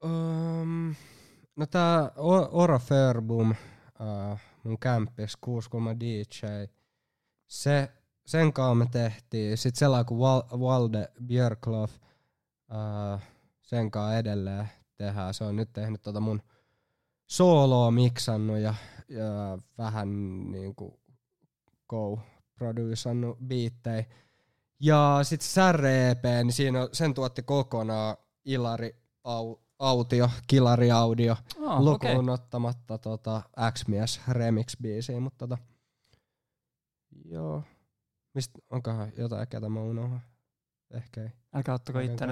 [0.04, 0.94] Um,
[1.56, 3.54] no tää O- Ora Förbum,
[4.00, 6.46] uh, mun kämppis, kuuskulma DJ,
[7.46, 7.92] se,
[8.26, 9.58] sen kanssa me tehtiin.
[9.58, 11.90] Sitten sellainen kuin Wal- Walde Björklov,
[12.70, 13.20] uh,
[13.62, 15.34] sen kanssa edelleen tehdään.
[15.34, 16.42] Se on nyt tehnyt tota mun
[17.26, 18.74] sooloa miksannut ja,
[19.08, 20.08] ja vähän
[20.50, 21.00] niinku
[21.90, 24.04] co-producannut biittejä.
[24.80, 31.36] Ja sitten Särre EP, niin siinä on, sen tuotti kokonaan Ilari Au, Autio, Kilari Audio,
[31.66, 32.34] Ah, lukuun okei.
[32.34, 35.58] ottamatta tota X-mies remix-biisiä, mutta tota,
[37.24, 37.62] joo.
[38.34, 40.20] Mistä, onkohan jotain, ketä mä unohan?
[40.90, 41.28] Ehkä ei.
[41.54, 42.24] Älkää ottako Niinpä.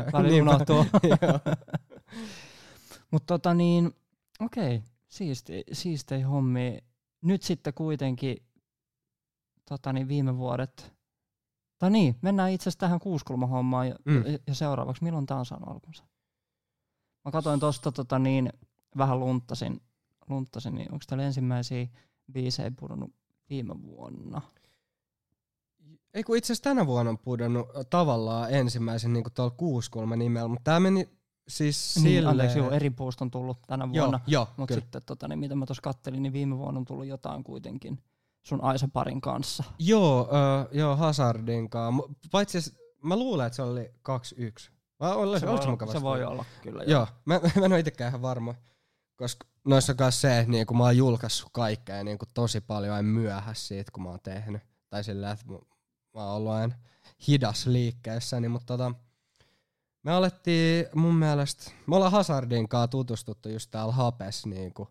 [0.43, 0.77] unohtuu.
[1.23, 1.57] Joo.
[3.11, 3.93] Mutta tota niin,
[4.41, 6.79] okei, siisti, siistei hommi.
[7.23, 8.37] Nyt sitten kuitenkin
[9.69, 10.93] tota niin, viime vuodet,
[11.78, 14.13] tai niin, mennään itse asiassa tähän kuuskulmahommaan ja, Mm.
[14.13, 14.25] mm.
[14.47, 16.05] ja seuraavaksi, milloin tämä on saanut alkunsa?
[17.25, 18.52] Mä katsoin tosta tota niin,
[18.97, 19.80] vähän lunttasin,
[20.28, 21.87] lunttasin niin onko täällä ensimmäisiä
[22.32, 23.13] biisejä pudonnut
[23.50, 24.41] viime vuonna?
[26.15, 30.65] Ei kun itse asiassa tänä vuonna on pudonnut tavallaan ensimmäisen niin tuolla kuuskulma nimellä, mutta
[30.65, 31.08] tää meni
[31.49, 32.26] siis Niin, silleen...
[32.26, 34.21] anteeksi, joo, eri puust on tullut tänä vuonna.
[34.26, 37.45] joo, Mutta sitten, tota, niin mitä mä tuossa kattelin, niin viime vuonna on tullut jotain
[37.45, 37.99] kuitenkin
[38.43, 39.65] sun Aisa-parin kanssa.
[39.78, 42.02] Joo, äh, joo, Hazardin kanssa.
[42.30, 42.58] Paitsi
[43.02, 44.71] mä luulen, että se oli 2-1.
[45.02, 45.99] Vai oli se, voi, se olla, mukavasti?
[45.99, 46.82] se voi olla, kyllä.
[46.86, 48.54] Joo, mä, mä en ole itsekään ihan varma.
[49.17, 52.95] Koska noissa on kanssa se, että niinku mä oon julkaissut kaikkea ja niinku tosi paljon
[52.95, 54.62] aina myöhässä siitä, kun mä oon tehnyt.
[54.88, 55.58] Tai sillä, että mä,
[56.15, 56.75] oon ollut aina
[57.28, 58.95] hidas liikkeessäni, mutta tota,
[60.02, 64.88] me alettiin mun mielestä, me ollaan Hazardin kanssa tutustuttu just täällä Hapes niinku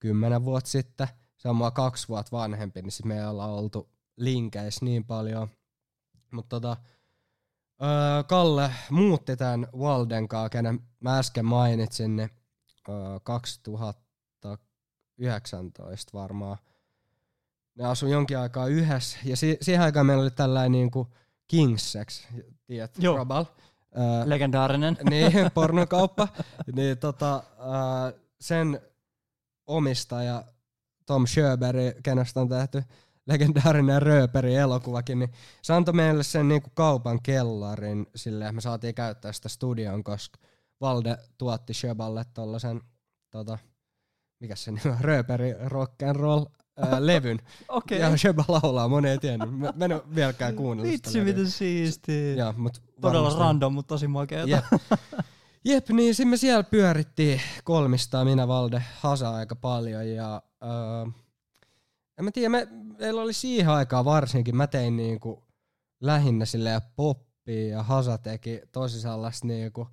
[0.00, 1.08] kymmenen vuotta sitten.
[1.36, 5.48] Se on mua kaksi vuotta vanhempi, niin sit me ei olla oltu linkeissä niin paljon.
[6.30, 6.76] Mutta tota,
[7.82, 12.30] öö, Kalle muutti tämän Walden kanssa, kenen mä äsken mainitsin, niin
[12.88, 16.58] öö, 2019 varmaan.
[17.74, 21.12] Ne asui jonkin aikaa yhdessä, ja si- siihen aikaan meillä oli tällainen niinku
[21.48, 22.26] Kingsex,
[22.66, 23.16] tiedät, Joo.
[23.16, 23.44] Robal.
[23.98, 24.96] Öö, Legendaarinen.
[25.10, 26.28] niin, pornokauppa.
[26.74, 27.42] niin tota,
[28.40, 28.80] sen
[29.66, 30.44] omistaja
[31.06, 32.84] Tom Sjöberg, kenestä on tehty
[33.26, 35.30] legendaarinen Rööperi elokuvakin, niin
[35.62, 40.38] se antoi meille sen niinku kaupan kellarin silleen, me saatiin käyttää sitä studion, koska
[40.80, 42.80] Valde tuotti Sjöballe tollasen,
[43.30, 43.58] tota,
[44.40, 46.44] mikä se nimi on, Rööperi rock and roll
[46.76, 47.38] ää, levyn.
[47.68, 48.00] Okei.
[48.00, 49.58] Ja Sjöba laulaa, moni ei tiennyt.
[49.58, 52.34] Mä, mä en ole vieläkään kuunnellut Vitsi, miten siistiä.
[52.34, 54.48] Joo, mut Todella varmasti- random, mutta tosi makeeta.
[54.48, 54.64] Jep.
[55.64, 61.12] Jep, niin sitten me siellä pyörittiin kolmistaan, minä Valde, Hasa aika paljon ja öö,
[62.18, 65.42] en mä tiedä, me, meillä oli siihen aikaan varsinkin, mä tein niinku
[66.00, 69.88] lähinnä silleen poppia ja Hasa teki tosi sellaista niinku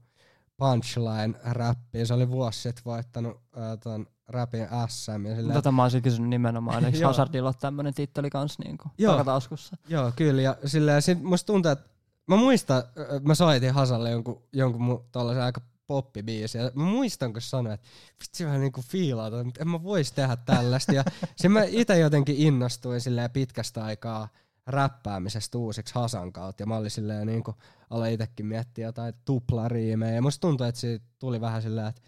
[0.58, 2.06] punchline-räppiä.
[2.06, 6.30] Se oli vuosi sitten voittanut öö, ton rapin SM ja silleen, Tätä mä olisin kysynyt
[6.30, 6.86] nimenomaan.
[6.86, 7.06] Eikö.
[7.08, 9.12] Hazardilla ole tämmönen titteli kans niinku Joo.
[9.12, 9.78] takataskussa?
[9.88, 10.42] Joo, kyllä.
[10.42, 11.90] Ja silleen, sit musta tuntuu, että
[12.28, 12.84] mä muistan,
[13.22, 16.58] mä soitin Hasalle jonkun, jonkun mu, tollasen aika poppibiisi.
[16.58, 17.88] Ja muistan, kun sanoin, että
[18.24, 20.94] vitsi mä niinku fiilaan, tota, mutta en mä vois tehdä tällaista.
[20.94, 21.04] Ja
[21.36, 24.28] sitten mä itse jotenkin innostuin silleen pitkästä aikaa
[24.68, 26.64] räppäämisestä uusiksi Hasan kautta.
[26.64, 27.56] Ja mä olin silleen niinku,
[27.90, 30.14] aloin itsekin miettiä jotain tuplariimejä.
[30.14, 32.02] Ja musta tuntui, että siitä tuli vähän silleen, että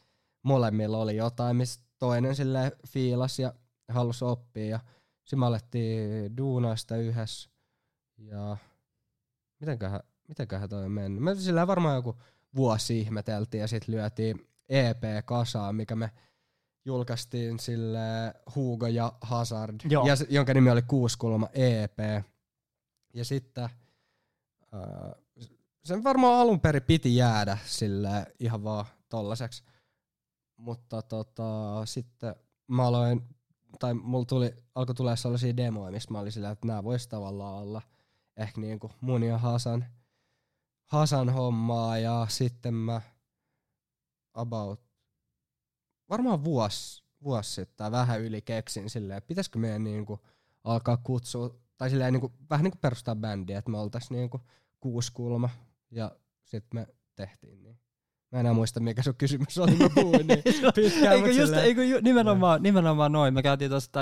[0.44, 3.54] molemmilla oli jotain, mistä toinen silleen fiilas ja
[3.88, 4.66] halusi oppia.
[4.66, 4.80] Ja
[5.20, 7.50] sitten me alettiin duunaa sitä yhdessä.
[8.18, 8.58] Ja
[9.60, 11.24] mitenköhän, mitenköhän toi on mennyt?
[11.24, 12.18] Mä sillä varmaan joku
[12.56, 16.12] vuosi ihmeteltiin ja sitten lyötiin EP kasaan, mikä me
[16.86, 18.00] julkaistiin sille
[18.56, 20.08] Hugo ja Hazard, Joo.
[20.08, 22.00] ja jonka nimi oli Kuuskulma EP.
[23.14, 23.70] Ja sitten
[25.84, 29.64] sen varmaan alun perin piti jäädä sille ihan vaan tollaseksi.
[30.58, 32.36] Mutta tota, sitten
[32.68, 33.22] mä aloin,
[33.80, 37.64] tai mulla tuli, alkoi tulee sellaisia demoja, missä mä olin sillä, että nämä vois tavallaan
[37.64, 37.82] olla
[38.38, 39.86] ehkä niinku mun ja Hasan,
[40.92, 43.02] Hasan hommaa ja sitten mä
[44.34, 44.82] about
[46.10, 50.20] varmaan vuosi, vuosi sitten tai vähän yli keksin silleen, että pitäisikö meidän niinku
[50.64, 54.42] alkaa kutsua, tai silleen niinku, vähän niinku perustaa bändiä, että me oltais niinku
[54.80, 55.50] kuusi kulma
[55.92, 56.12] ja
[56.44, 57.80] sitten me tehtiin niin.
[58.32, 60.44] Mä enää muista, mikä sun kysymys oli, mä puhuin niin
[60.76, 61.16] pitkään.
[61.16, 64.00] Eikö, just, eikö ju, nimenomaan, nimenomaan noin, me käytiin tuosta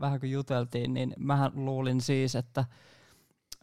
[0.00, 2.64] vähän kun juteltiin, niin mähän luulin siis, että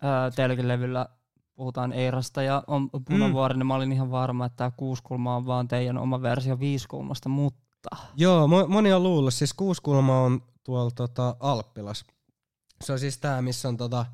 [0.01, 1.07] ää, teilläkin levyllä
[1.55, 3.59] puhutaan Eirasta ja on punavuori, mm.
[3.59, 7.65] niin mä olin ihan varma, että tämä kuuskulma on vaan teidän oma versio viisikulmasta, mutta
[8.15, 9.33] Joo, mo- moni on luullut.
[9.33, 12.05] Siis kuuskulma on tuolla tota, Alppilas.
[12.83, 14.05] Se on siis tää, missä on tota,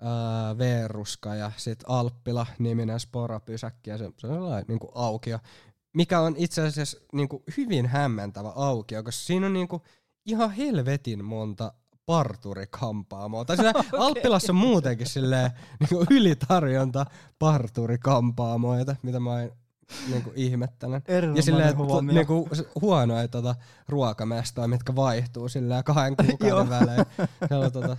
[0.00, 5.38] ää, Veeruska ja sit Alppila niminen sporapysäkki ja se, se on sellainen niinku aukio,
[5.94, 9.82] mikä on itse asiassa niinku hyvin hämmentävä aukio, koska siinä on niinku
[10.26, 11.72] ihan helvetin monta
[12.06, 13.44] parturikampaamoa.
[13.44, 17.06] Tai sillä Alppilassa on muutenkin silleen niinku ylitarjonta
[17.38, 19.50] parturikampaamoita, mitä mä oon
[20.10, 21.04] niinku ihmettänyt.
[21.36, 22.14] Ja silleen huomio.
[22.14, 23.54] niinku s- huonoja tota,
[23.88, 27.06] ruokamestoja, mitkä vaihtuu silleen kahden kuukauden välein.
[27.48, 27.96] Siellä on tota,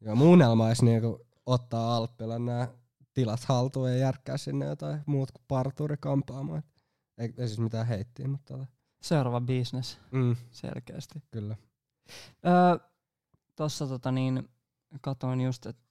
[0.00, 2.68] joo, mun unelma olisi niinku ottaa Alppilan nämä
[3.14, 6.62] tilat haltuun ja järkkää sinne jotain muut kuin parturikampaamoja.
[7.18, 8.66] Ei, ei siis mitään heittiä, mutta tota,
[9.02, 11.22] Seuraava business, mm, selkeästi.
[11.30, 11.56] kyllä.
[12.46, 12.88] Öö,
[13.56, 14.48] Tuossa tota niin,
[15.00, 15.82] katoin just, että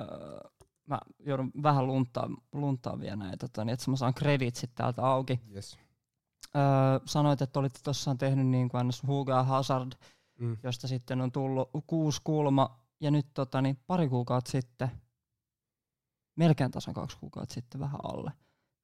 [0.00, 0.40] öö,
[0.86, 5.40] mä joudun vähän lunttaa, lunttaa vielä näitä, tota, niin, että mä saan kreditsit täältä auki.
[5.54, 5.78] Yes.
[6.56, 6.62] Öö,
[7.04, 9.92] sanoit, että olitte tuossaan tehnyt niin kuin Hugo Hazard,
[10.38, 10.56] Mm.
[10.62, 14.90] josta sitten on tullut kuusi kulma, ja nyt tota, niin pari kuukautta sitten,
[16.36, 18.32] melkein tasan kaksi kuukautta sitten vähän alle,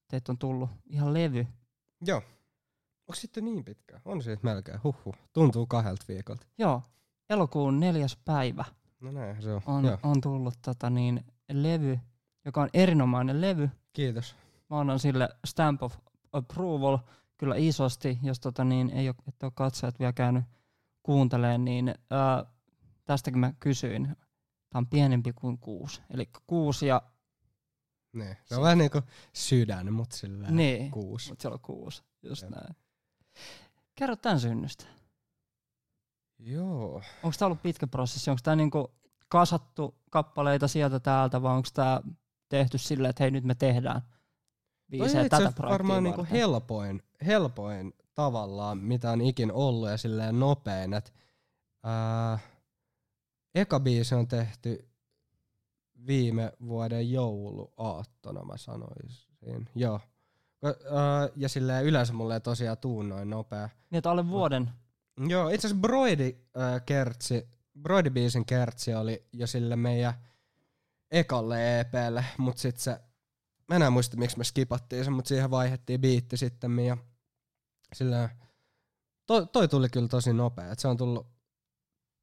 [0.09, 1.47] teitä on tullut ihan levy.
[2.07, 2.23] Joo.
[3.09, 4.01] Onko sitten niin pitkä?
[4.05, 4.81] On siitä melkein.
[4.85, 5.15] Huhhuh.
[5.33, 6.47] Tuntuu kahdelta viikolta.
[6.59, 6.83] Joo,
[7.31, 8.65] elokuun neljäs päivä
[9.01, 9.63] No näin se on.
[9.67, 9.99] on, Joo.
[10.03, 11.99] on tullut tota, niin, levy,
[12.45, 13.71] joka on erinomainen levy.
[13.93, 14.35] Kiitos.
[14.71, 15.97] Mä annan sille stamp of
[16.33, 16.99] approval
[17.39, 20.45] kyllä isosti, jos tota, niin, ei ole, et ole katsojat vielä käynyt
[21.03, 22.45] kuuntelemaan, niin ää,
[23.05, 24.05] tästäkin mä kysyin.
[24.71, 26.03] Tämä on pienempi kuin kuusi.
[26.11, 27.03] Eli kuusi ja
[28.13, 28.37] Niin.
[28.45, 29.01] Se on vähän niinku
[29.33, 31.29] sydän, mutta silleen niin, kuusi.
[31.29, 32.03] mutta siellä on kuusi.
[32.23, 32.51] Just Jep.
[32.51, 32.77] näin.
[33.95, 34.85] Kerro tämän synnystä.
[36.39, 37.03] Joo.
[37.23, 38.31] Onko tämä ollut pitkä prosessi?
[38.31, 38.95] Onko tämä niinku
[39.29, 42.01] kasattu kappaleita sieltä täältä vai onko tämä
[42.49, 44.03] tehty silleen, että hei nyt me tehdään
[44.91, 46.39] biisejä itse tätä projektia varmaan niinku varten?
[46.39, 50.95] helpoin, helpoin tavallaan, mitä on ikin ollut ja silleen nopein.
[50.95, 51.15] Et,
[51.83, 52.39] ää,
[53.55, 54.89] eka biisi on tehty
[56.07, 59.69] viime vuoden jouluaattona, mä sanoisin.
[59.75, 60.01] Joo.
[61.37, 63.69] Ja silleen yleensä mulle ei tosiaan tuu noin nopea.
[63.91, 64.71] Niin, että alle vuoden.
[65.29, 67.49] Joo, itse asiassa Broidi äh, kertsi,
[67.83, 70.15] Broidi-biisin kertsi oli jo sille meidän
[71.11, 73.01] ekalle EPlle, mut sit se,
[73.69, 76.97] mä enää muista miksi me skipattiin sen, mut siihen vaihdettiin biitti sitten ja
[77.93, 78.29] sillä
[79.27, 81.27] toi, toi tuli kyllä tosi nopea, että se on tullut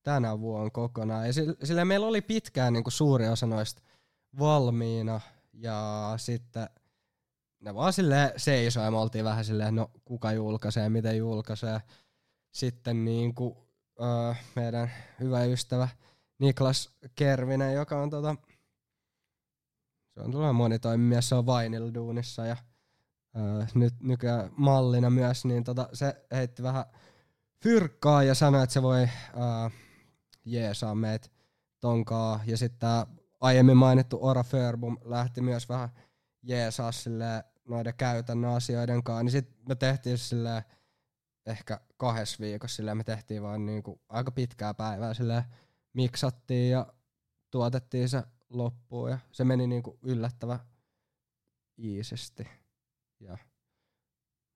[0.03, 1.27] tänä vuonna kokonaan.
[1.27, 3.81] Ja sillä, sillä meillä oli pitkään niinku suuri osa noista
[4.39, 5.21] valmiina
[5.53, 6.69] ja sitten
[7.61, 11.81] ne vaan silleen seisoi ja me oltiin vähän silleen, no kuka julkaisee, miten julkaisee.
[12.51, 13.67] Sitten niinku,
[14.01, 15.87] öö, meidän hyvä ystävä
[16.39, 18.35] Niklas Kervinen, joka on tota,
[20.13, 22.57] se on tuolla monitoimimies, se on Vainilla duunissa ja
[23.37, 26.85] öö, nyt nykyään mallina myös, niin tota, se heitti vähän
[27.63, 29.69] fyrkkaa ja sanoi, että se voi öö,
[30.45, 31.27] jeesaa meitä
[31.79, 32.39] tonkaa.
[32.45, 33.07] Ja sitten tää
[33.41, 35.89] aiemmin mainittu Ora Förbum lähti myös vähän
[36.43, 40.63] jeesaa silleen noiden käytännön asioiden kanssa, niin sitten me tehtiin silleen
[41.45, 45.43] ehkä kahdessa viikossa silleen me tehtiin vaan niinku aika pitkää päivää silleen
[45.93, 46.93] miksattiin ja
[47.51, 50.59] tuotettiin se loppuun ja se meni niinku yllättävän
[51.77, 52.47] iisisti.
[53.19, 53.37] Ja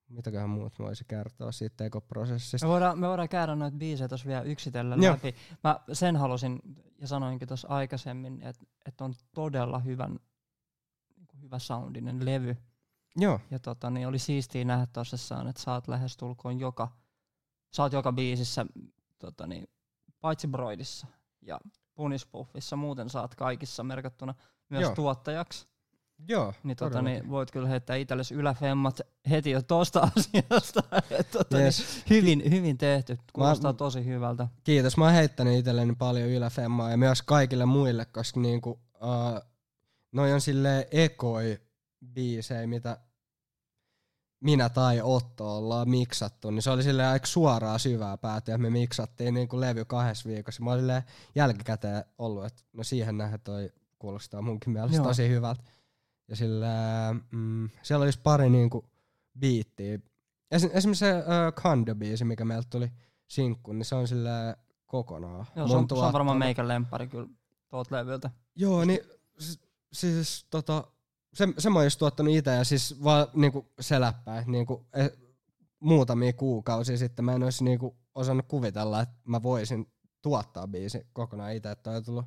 [0.08, 2.66] mitäköhän muut voisi kertoa siitä tekoprosessista.
[2.66, 5.12] Me voidaan, me voidaan käydä noita biisejä tuossa vielä yksitellen Joo.
[5.12, 5.34] läpi.
[5.64, 6.60] Mä sen halusin
[6.98, 10.20] ja sanoinkin tuossa aikaisemmin, että et on todella hyvän,
[11.16, 12.56] niinku hyvä soundinen levy.
[13.16, 16.88] Joo, Ja tota, niin oli siistiä nähdä tosissaan, että sä oot lähestulkoon joka,
[17.76, 18.66] sä oot joka biisissä,
[19.18, 19.68] tota, niin,
[20.20, 21.06] paitsi Broidissa
[21.42, 21.60] ja
[21.94, 24.34] Punispuffissa, muuten oot kaikissa merkattuna
[24.68, 24.94] myös Joo.
[24.94, 25.66] tuottajaksi.
[26.28, 29.00] Joo, niin, tota, niin voit kyllä heittää itsellesi yläfemmat
[29.30, 30.82] heti jo tosta asiasta.
[31.10, 31.78] Et, tota, Yes.
[31.78, 34.48] niin, hyvin, hyvin tehty, kuulostaa Mä- tosi hyvältä.
[34.64, 34.96] Kiitos.
[34.96, 39.40] Mä oon heittänyt itselleni paljon yläfemmaa ja myös kaikille muille, koska niinku, uh,
[40.12, 41.60] noi on sille ekoi
[42.12, 42.98] biisejä, mitä
[44.40, 48.70] minä tai Otto ollaan miksattu, niin se oli silleen aika suoraa syvää päätä, ja me
[48.70, 50.62] miksattiin niinku levy kahdessa viikossa.
[50.62, 50.84] Mä olin
[51.34, 55.06] jälkikäteen ollut, että no siihen nähden toi kuulostaa munkin mielestä Joo.
[55.06, 55.62] tosi hyvältä.
[56.28, 56.66] Ja sillä,
[57.30, 58.84] mm, siellä olisi pari niinku
[59.38, 59.98] biittiä.
[60.50, 62.92] Esim, esimerkiksi se uh, Kando-biisi, mikä meiltä tuli
[63.28, 65.46] sinkkuun, niin se on sillä kokonaan.
[65.56, 67.28] Joo, se, on, se on varmaan meikän lempari kyllä
[67.68, 68.30] tuolta levyltä.
[68.54, 69.00] Joo, niin
[69.40, 69.60] s-
[69.92, 70.84] siis tota,
[71.36, 75.08] se, se mä oon just tuottanut itse ja siis vaan niinku se läppäin, niinku, e,
[75.80, 81.52] muutamia kuukausia sitten mä en olisi niinku osannut kuvitella, että mä voisin tuottaa biisi kokonaan
[81.52, 82.24] itse, että on tullut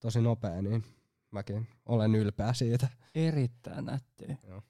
[0.00, 0.84] tosi nopea, niin
[1.30, 2.88] mäkin olen ylpeä siitä.
[3.14, 4.36] Erittäin nättiä.
[4.48, 4.62] Joo.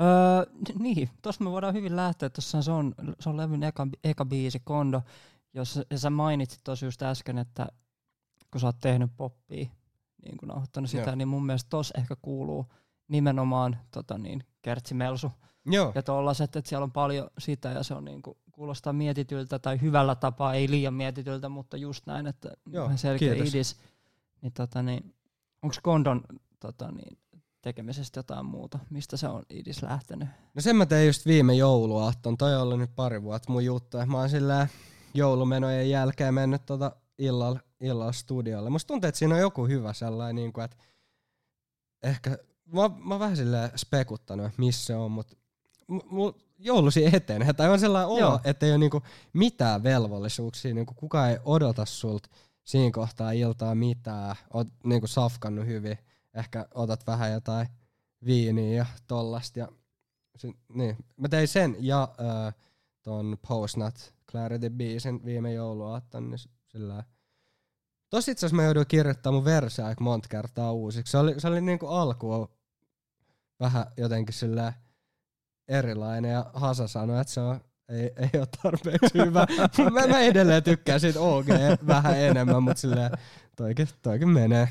[0.00, 2.30] Öö, niin, tossa me voidaan hyvin lähteä.
[2.30, 5.02] Tuossa se on, se on levyn eka, eka biisi, Kondo.
[5.54, 7.66] Jos sä mainitsit tosi just äsken, että
[8.50, 9.68] kun sä oot tehnyt poppia,
[10.24, 11.14] niin kun nauhoittanut sitä, Joo.
[11.14, 12.66] niin mun mielestä tos ehkä kuuluu
[13.08, 15.32] nimenomaan tota niin, kertsimelsu.
[15.66, 19.80] Joo, Ja tollaset, että siellä on paljon sitä ja se on niinku, kuulostaa mietityltä tai
[19.80, 23.54] hyvällä tapaa, ei liian mietityltä, mutta just näin, että Joo, selkeä kiitos.
[23.54, 23.76] idis.
[24.42, 25.14] Niin, tota, niin,
[25.62, 26.22] onko Kondon
[26.60, 27.18] tota, niin,
[27.62, 28.78] tekemisestä jotain muuta?
[28.90, 30.28] Mistä se on idis lähtenyt?
[30.54, 33.98] no sen mä tein just viime jouluaatton, toi on ollut nyt pari vuotta mun juttu,
[34.06, 34.68] mä oon sillä
[35.14, 38.70] joulumenojen jälkeen mennyt tota illalla, illalla studiolle.
[38.70, 40.76] Musta tuntuu, että siinä on joku hyvä sellainen, niin kuin, että
[42.02, 42.30] ehkä,
[42.66, 45.36] mä, mä oon vähän silleen spekuttanut, että missä se on, mutta
[46.10, 48.40] mulla joulusi eteen, tai on sellainen olo, Joo.
[48.44, 49.02] että ei ole niinku
[49.32, 52.28] mitään velvollisuuksia, niinku kukaan ei odota sulta
[52.64, 55.98] siinä kohtaa iltaa mitään, oot niinku safkannut hyvin,
[56.34, 57.68] ehkä otat vähän jotain
[58.24, 59.68] viiniä ja tollasta, ja
[60.36, 60.96] se, niin.
[61.16, 62.54] Mä tein sen ja äh,
[63.02, 66.38] ton Post Not Clarity biisin viime jouluaattona, niin
[66.72, 67.04] sillä
[68.10, 71.10] Tosi itse asiassa mä jouduin kirjoittamaan mun verse aika monta kertaa uusiksi.
[71.10, 72.48] Se oli, se oli niinku alkuun
[73.60, 74.72] vähän jotenkin sillä
[75.68, 79.46] erilainen ja Hasa sanoi, että se on, ei, ei ole tarpeeksi hyvä.
[79.92, 81.46] mä, mä edelleen tykkään siitä OG
[81.86, 83.10] vähän enemmän, mutta silleen
[83.56, 84.68] toikin, toikin menee.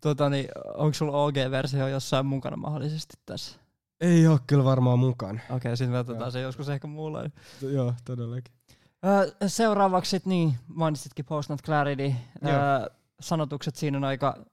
[0.00, 3.56] Tota, niin, onko sulla OG-versio jossain mukana mahdollisesti tässä?
[4.00, 5.40] Ei oo kyllä varmaan mukana.
[5.44, 7.30] Okei, okay, sitten me otetaan se joskus ehkä mulla.
[7.62, 8.54] Joo, todellakin.
[9.46, 12.02] Seuraavaksi niin, mainitsitkin Post Not Clarity.
[12.42, 12.52] Joo.
[13.20, 14.44] Sanotukset siinä on aika,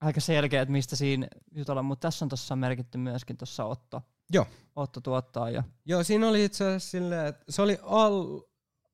[0.00, 4.02] aika selkeät, mistä siinä jutellaan, mutta tässä on tuossa merkitty myöskin tuossa Otto.
[4.32, 4.46] Joo.
[4.76, 8.40] Otto tuottaa ja Joo, siinä oli itse asiassa silleen, että se oli al,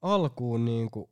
[0.02, 1.10] alkuun niinku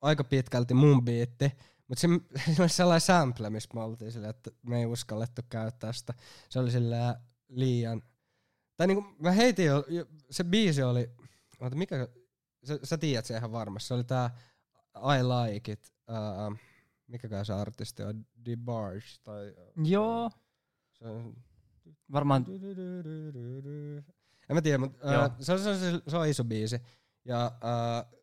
[0.00, 1.52] aika pitkälti mun biitti,
[1.88, 2.08] mutta se,
[2.54, 6.14] se oli sellainen sample, mistä me oltiin silleen, että me ei uskallettu käyttää sitä.
[6.48, 7.14] Se oli silleen
[7.48, 8.02] liian,
[8.76, 11.10] tai niinku mä heitin jo, jo se biisi oli,
[11.60, 12.08] oota, mikä,
[12.64, 14.30] sä, sä tiedät sen ihan varmasti, se oli tää
[14.96, 16.56] I Like It, uh,
[17.06, 20.30] mikäkään se artisti on, DeBarge, tai Joo,
[20.92, 21.34] se on
[22.12, 22.46] varmaan
[24.48, 26.80] en mä tiedä, mutta uh, se, on, se, on, se, se on iso biisi.
[27.24, 28.20] Ja uh,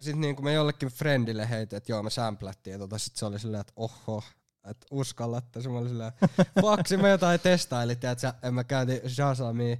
[0.00, 3.38] sitten niinku me jollekin friendille heitin, että joo me samplattiin ja tota sit se oli
[3.38, 4.22] silleen, että oho,
[4.70, 5.62] että uskallatte.
[5.62, 6.12] Se mä olin silleen,
[6.60, 9.76] fuck, mä jotain testailit, että en mä käytin Shazamia,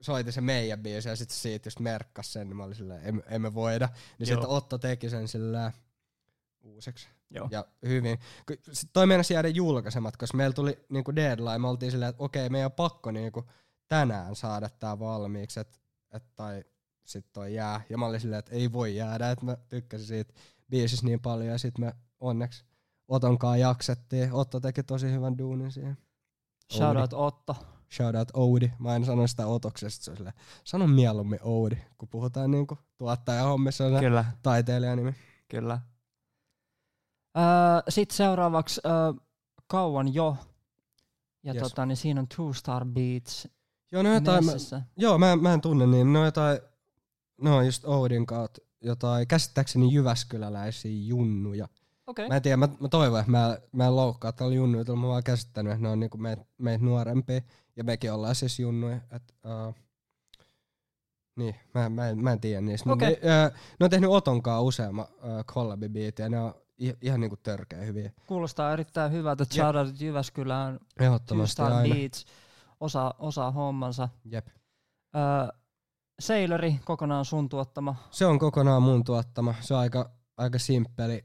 [0.00, 3.22] soitin se meidän biisi ja sitten siitä just merkkas sen, niin mä olin silleen, emme,
[3.26, 3.88] emme voida.
[4.18, 5.72] Niin sitten Otto teki sen silleen
[6.62, 7.48] uuseksi joo.
[7.50, 8.18] ja hyvin.
[8.46, 12.24] Ky- sit toi meinasi jäädä julkaisemat, koska meillä tuli niinku deadline, me oltiin silleen, että
[12.24, 13.44] okei, meidän on pakko niinku
[13.88, 15.78] tänään saada tää valmiiksi, että
[16.12, 16.64] et, tai
[17.04, 17.80] sit toi jää.
[17.90, 20.34] Ja mä olin silleen, että ei voi jäädä, että mä tykkäsin siitä
[20.70, 22.64] biisistä niin paljon, ja sit me onneksi
[23.08, 24.32] Otonkaan jaksettiin.
[24.32, 25.96] Otto teki tosi hyvän duunin siihen.
[26.72, 27.56] Shout out Otto.
[27.92, 28.72] Shout out Oudi.
[28.78, 33.86] Mä en sano sitä Otoksesta, se on silleen, sano mieluummin Oudi, kun puhutaan niinku tuottajahommissa,
[33.86, 35.14] on Kyllä, taiteilijanimi.
[35.48, 35.80] kyllä.
[37.38, 37.44] Öö,
[37.88, 38.92] Sitten seuraavaksi öö,
[39.66, 40.36] kauan jo.
[41.42, 41.62] Ja Yes.
[41.62, 43.48] tota, niin siinä on Two Star Beats
[43.92, 44.52] Joo, no jotain, mä.
[44.96, 46.12] Joo, mä, mä en tunne niin.
[46.12, 46.58] Ne on jotain,
[47.42, 51.68] no just Oudin kautta jotain, käsittääkseni Jyväskyläläisiä junnuja.
[52.06, 52.28] Okei.
[52.28, 55.10] Mä en tiedä, mä, mä toivon, että mä, mä en loukkaa tällä junnuilla, mä oon
[55.10, 57.40] vaan käsittänyt, että ne on niinku meitä meit nuorempia,
[57.76, 58.96] ja mekin ollaan siis junnuja.
[59.10, 59.74] Et, uh,
[61.36, 62.88] niin, mä, mä, en, mä en tiedä niistä.
[62.88, 63.10] Mut Okei.
[63.10, 66.54] Ne, uh, ne on tehnyt Otonkaan useamman uh, kollabibiitin, ja ne on
[67.02, 68.12] ihan niinku törkeä hyviä.
[68.26, 69.42] Kuulostaa erittäin hyvältä.
[69.42, 69.50] Jep.
[69.52, 70.78] Shout out Jyväskylään.
[71.00, 71.94] Ehdottomasti aina.
[71.94, 72.26] Beats
[72.80, 74.08] osaa, osaa hommansa.
[74.24, 74.46] Jep.
[75.16, 75.58] Öö,
[76.20, 77.94] Sailori kokonaan sun tuottama.
[78.10, 79.54] Se on kokonaan mun tuottama.
[79.60, 81.24] Se on aika, aika simppeli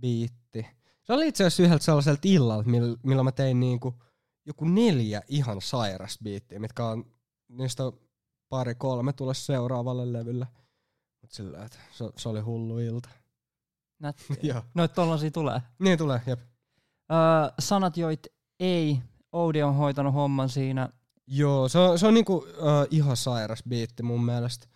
[0.00, 0.66] biitti.
[1.02, 2.68] Se oli itse asiassa yhdeltä sellaiselta illalta,
[3.02, 3.94] millä, mä tein niinku
[4.46, 7.04] joku neljä ihan sairas biittiä, mitkä on,
[7.48, 7.82] niistä
[8.48, 10.46] pari kolme tulla seuraavalle levylle.
[11.22, 13.08] Mut sillä, että se, se oli hullu ilta.
[13.98, 14.36] Nättiä.
[14.54, 14.62] Joo.
[14.74, 15.62] Noit tollasia tulee.
[15.78, 16.40] Niin tulee, jep.
[16.40, 17.18] Öö,
[17.58, 18.26] sanat joit
[18.60, 19.02] ei.
[19.32, 20.88] Oudi on hoitanut homman siinä.
[21.26, 22.46] Joo, se on, se on niinku uh,
[22.90, 24.66] ihan sairas biitti mun mielestä.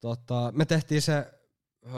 [0.00, 1.32] Tota, me tehtiin se
[1.86, 1.92] uh,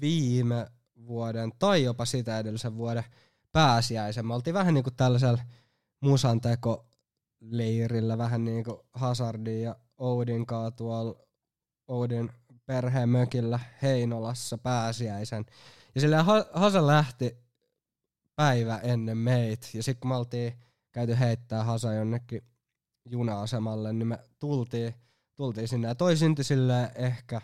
[0.00, 0.66] viime
[1.08, 3.04] vuoden tai jopa sitä edellisen vuoden
[3.52, 4.26] pääsiäisen.
[4.26, 5.42] Me oltiin vähän niinku tällaisella
[6.00, 11.20] musanteko-leirillä, vähän niinku Hazardin ja Oudin kaa tuolla
[11.88, 12.32] Oudin
[12.66, 15.46] perheen mökillä Heinolassa pääsiäisen.
[15.94, 17.38] Ja sillä Hasa lähti
[18.36, 19.66] päivä ennen meitä.
[19.74, 20.52] Ja sitten kun me oltiin
[20.92, 22.42] käyty heittää Hasa jonnekin
[23.04, 24.94] juna-asemalle, niin me tultiin,
[25.34, 25.88] tultiin sinne.
[25.88, 26.16] Ja toi
[26.94, 27.40] ehkä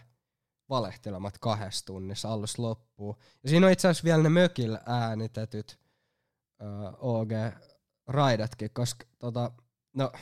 [0.68, 3.16] valehtelemat kahdessa tunnissa alusta loppuun.
[3.42, 5.78] Ja siinä on itse asiassa vielä ne mökillä äänitetyt
[6.62, 9.50] uh, OG-raidatkin, koska tota,
[9.94, 10.12] no,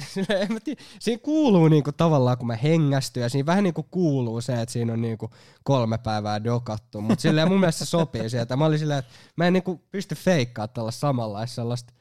[0.40, 4.40] en mä tiedä, siinä kuuluu niinku tavallaan, kun mä hengästyn, ja siinä vähän niinku kuuluu
[4.40, 5.30] se, että siinä on niinku
[5.64, 8.56] kolme päivää dokattu, mutta silleen mun mielestä se sopii sieltä.
[8.56, 11.92] Mä olin silleen, että mä en niinku pysty feikkaa tällä samanlaista sellaista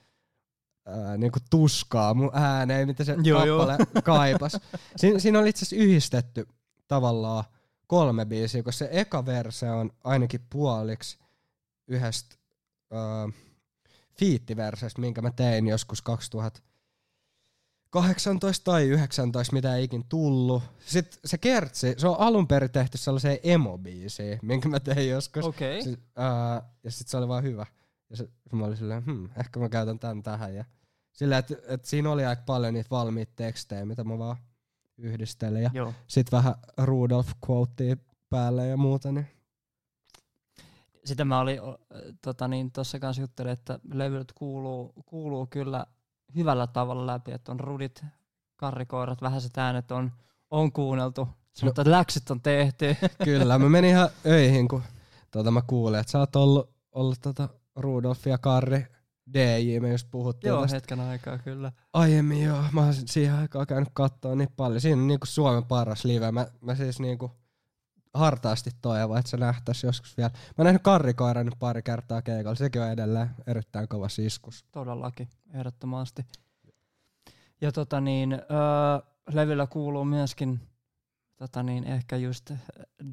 [0.86, 4.58] ää, niinku tuskaa mun ääneen, mitä se Joo, kappale kaipas.
[4.95, 6.47] Siin, siinä oli itse asiassa yhdistetty
[6.89, 7.43] tavallaan
[7.88, 11.19] kolme biisiä, koska se eka verse on ainakin puoliksi
[11.88, 12.36] yhdestä
[12.91, 13.34] uh,
[14.19, 20.63] fiittiversestä, minkä mä tein joskus 2018 tai 19, mitä ei ikin tullut.
[20.86, 25.45] Sitten se kertsi, se on alun perin tehty sellaiseen emo-biisiin, minkä mä tein joskus.
[25.45, 25.82] Okay.
[25.82, 25.95] Se, uh,
[26.84, 27.65] ja sitten se oli vaan hyvä.
[28.10, 30.56] Ja se, mä olin silleen, hmm, ehkä mä käytän tän tähän.
[30.56, 30.65] Ja
[31.12, 34.38] sillä, että et siinä oli aika paljon niitä valmiita tekstejä, mitä mä vaan
[34.99, 35.63] yhdistelin.
[35.63, 35.93] Ja Joo.
[36.07, 37.95] sit vähän Rudolf quotea
[38.29, 39.12] päälle ja muuta.
[39.12, 39.27] Niin.
[41.05, 41.59] Sitä mä olin
[42.21, 45.85] tota niin, tossa kanssa juttelin, että levyt kuuluu, kuuluu kyllä
[46.35, 48.05] hyvällä tavalla läpi, että on rudit,
[48.55, 50.12] karrikoirat, vähäiset äänet on,
[50.51, 51.27] on kuunneltu.
[51.63, 51.91] Mutta no.
[51.91, 52.95] läksyt on tehty.
[53.25, 54.83] Kyllä, mä menin ihan öihin, kun
[55.31, 58.85] tota mä kuulin, että sä oot ollut, ollut tota Rudolf ja Karri
[59.33, 61.71] DJ, me just puhuttiin Joo, tästä hetken aikaa kyllä.
[61.93, 62.63] aiemmin joo.
[62.71, 64.81] Mä oon siihen aikaan käynyt kattoo niin paljon.
[64.81, 66.31] Siinä on niinku Suomen paras live.
[66.31, 67.31] Mä, mä siis niinku
[68.13, 70.29] hartaasti toivon, että se nähtäisi joskus vielä.
[70.29, 72.55] Mä oon nähnyt Karrikoiran nyt pari kertaa keikalla.
[72.55, 74.65] Sekin on edelleen erittäin kova siskus.
[74.71, 76.25] Todellakin, ehdottomasti.
[77.61, 78.39] Ja tota niin, öö,
[79.31, 80.59] levyllä kuuluu myöskin
[81.35, 82.51] tota niin, ehkä just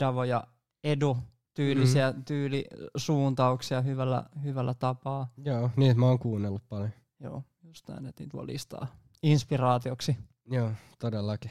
[0.00, 0.46] Davo ja
[0.85, 1.18] Edu
[1.57, 2.25] tyylisiä mm.
[2.25, 5.29] tyylisuuntauksia hyvällä, hyvällä tapaa.
[5.37, 6.90] Joo, niin mä oon kuunnellut paljon.
[7.21, 8.87] Joo, just näin, että niitä voi listaa
[9.23, 10.16] inspiraatioksi.
[10.51, 11.51] Joo, todellakin.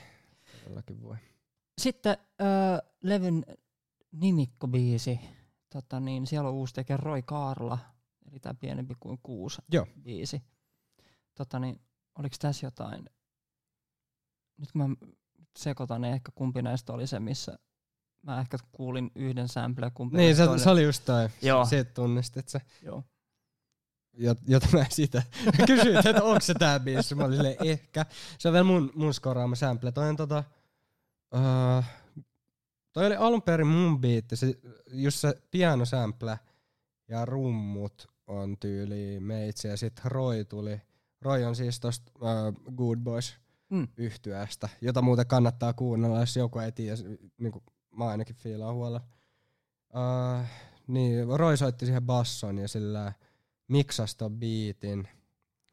[0.64, 1.16] Todellakin voi.
[1.82, 2.48] Sitten öö,
[3.04, 3.46] levyn
[4.12, 5.20] nimikkobiisi,
[5.70, 7.78] tota niin, siellä on uusi tekijä Roy Kaarla,
[8.32, 9.88] eli tämä pienempi kuin kuusi Joo.
[10.02, 10.42] biisi.
[11.36, 11.82] Tota niin,
[12.20, 13.10] oliko tässä jotain,
[14.58, 15.08] nyt kun mä
[15.58, 17.60] sekoitan, niin ehkä kumpi näistä oli se, missä
[18.26, 21.30] mä ehkä kuulin yhden sample, kumpi Niin, se, se oli just toi.
[21.42, 21.66] Joo.
[21.66, 22.62] Siitä tunnistit se.
[22.82, 23.04] Joo.
[24.18, 25.24] Jot, jota mä sitä
[25.68, 27.16] kysyin, että onko se tää biisi.
[27.16, 28.06] Mä olin silleen, ehkä.
[28.40, 29.92] Se on vielä mun, mun skoraama sample.
[29.92, 30.44] Toi on tota...
[31.36, 31.86] Uh,
[32.94, 34.36] toi oli alun perin mun biitti.
[34.36, 34.54] Se,
[34.92, 36.40] just se piano sample
[37.08, 39.68] ja rummut on tyyli meitsi.
[39.68, 40.82] Ja sit Roy tuli.
[41.22, 43.36] Roy on siis tosta uh, Good Boys
[43.70, 43.88] Mm.
[43.98, 46.98] yhtyeestä, jota muuten kannattaa kuunnella, jos joku ei tiedä,
[47.38, 47.64] niin kuin
[47.98, 49.02] mä ainakin fiilaan huolella.
[49.90, 50.46] Uh,
[50.88, 53.14] niin, Roy soitti siihen basson ja sillä
[53.68, 55.08] miksasi ton biitin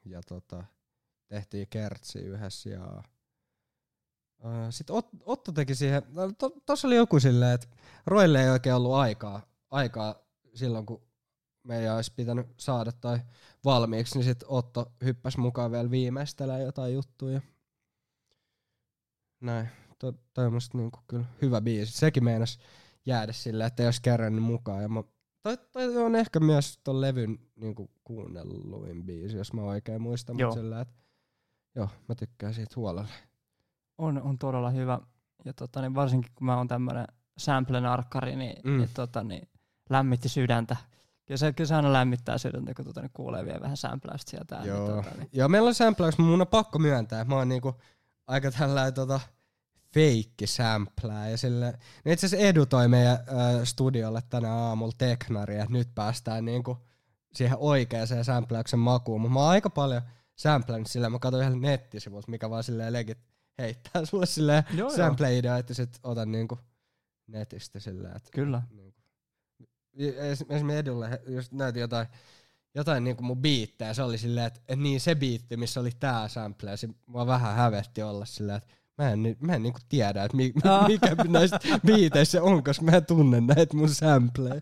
[0.04, 0.64] ja tota,
[1.28, 3.02] tehtiin kertsi yhdessä ja
[4.38, 7.66] uh, sitten Ot, Otto teki siihen, no, to, tossa oli joku silleen, että
[8.06, 10.14] Roille ei oikein ollut aikaa, aikaa
[10.54, 11.02] silloin kun
[11.62, 13.20] meidän olisi pitänyt saada tai
[13.64, 17.40] valmiiksi, niin sitten Otto hyppäsi mukaan vielä viimeistelemään jotain juttuja.
[19.40, 19.81] Näin.
[20.02, 21.92] To, toi on musta niinku kyllä hyvä biisi.
[21.92, 22.58] Sekin meinas
[23.06, 24.82] jäädä sillä, että ei olisi kerännyt mukaan.
[24.82, 25.02] Ja mä,
[25.42, 30.38] toi, toi, on ehkä myös ton levyn niinku kuunnelluin biisi, jos mä oikein muistan.
[30.38, 30.52] Joo.
[30.52, 30.94] Sillä, että
[31.74, 33.08] joo, mä tykkään siitä huolella.
[33.98, 35.00] On, on todella hyvä.
[35.44, 37.06] Ja tota, niin varsinkin kun mä oon tämmönen
[37.38, 38.78] sample-narkkari, niin, Mm.
[38.78, 39.48] niin, tota, niin
[39.90, 40.76] lämmitti sydäntä.
[41.26, 44.56] Kyllä se, kyllä se aina lämmittää sydäntä, kun tota, niin kuulee vielä vähän sampläystä sieltä.
[44.58, 44.88] Niin, Joo.
[44.88, 45.28] tota, niin.
[45.32, 47.24] Joo, meillä on sampläys, mun on pakko myöntää.
[47.24, 47.74] Mä oon niinku
[48.26, 49.20] aika tällainen tota,
[49.94, 51.28] feikki samplää.
[51.28, 53.18] Ja sille, no itse asiassa Edu toi meidän
[53.60, 56.78] ö, studiolle tänä aamulla teknaria, että nyt päästään niinku
[57.34, 59.20] siihen oikeaan sampläyksen makuun.
[59.20, 60.02] Mutta mä oon aika paljon
[60.36, 63.18] samplannut sillä, mä katsoin ihan nettisivulta, mikä vaan silleen legit
[63.58, 64.90] heittää sulle silleen joo.
[64.90, 66.58] sample-idea, että sit otan niinku
[67.26, 68.62] netistä silleen, että Kyllä.
[68.70, 69.00] Niinku.
[70.16, 72.06] Esimerkiksi Edulle just näytin jotain
[72.74, 73.94] jotain niinku mun biittejä.
[73.94, 77.26] Se oli silleen, että et niin se biitti, missä oli tää sample, ja se mua
[77.26, 80.86] vähän hävetti olla silleen, että mä en, mä en niinku tiedä, että mi, mi, Ah.
[80.88, 84.60] mikä näistä biiteissä on, koska mä en tunne näitä mun sampleja.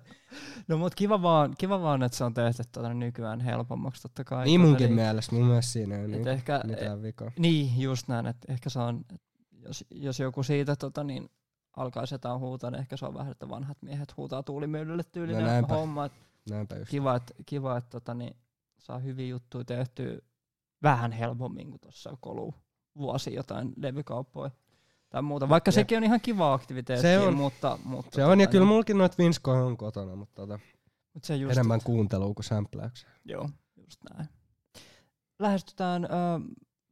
[0.69, 4.45] No mut kiva vaan, kiva vaan, että se on tehty tuota nykyään helpommaksi totta kai.
[4.45, 7.31] Niin munkin eli- mielestä, mun mielestä siinä ei ole et niinku ehkä, mitään vikaa.
[7.39, 9.05] Niin, just näin, että ehkä se on,
[9.53, 11.31] jos, jos joku siitä tota, niin
[11.77, 15.49] alkaisi jotain huutaa, niin ehkä se on vähän, että vanhat miehet huutaa tuulimyllylle tyylinen No
[15.49, 15.75] näinpä.
[15.75, 16.05] homma.
[16.05, 16.13] Et
[16.51, 16.91] Näinpä just.
[16.91, 18.37] kiva, että kiva, et, tota, niin,
[18.79, 20.19] saa hyviä juttuja tehtyä
[20.83, 22.55] vähän helpommin kuin tuossa kolu
[22.99, 24.51] vuosi jotain levykauppoja
[25.11, 25.49] tai muuta.
[25.49, 25.75] Vaikka Jep.
[25.75, 27.37] sekin on ihan kiva aktiviteetti, Se on.
[27.37, 30.59] mutta, mutta Se on, ja tota, kyllä niin, mullakin noita vinskoja on kotona, mutta tota,
[31.15, 33.09] mut se just, enemmän kuuntelua kuin sampläyksiä.
[33.25, 34.29] Joo, just näin.
[35.39, 36.09] Lähestytään ö,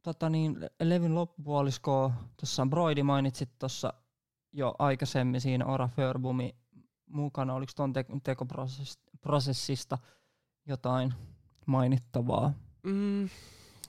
[0.03, 2.11] tota niin, le- levyn loppupuoliskoa.
[2.39, 3.93] Tuossa Broidi mainitsit tuossa
[4.53, 6.55] jo aikaisemmin siinä Ora Förbumi
[7.09, 7.53] mukana.
[7.53, 9.97] Oliko tuon te- tekoprosessista
[10.65, 11.13] jotain
[11.65, 12.53] mainittavaa?
[12.83, 13.29] Mm,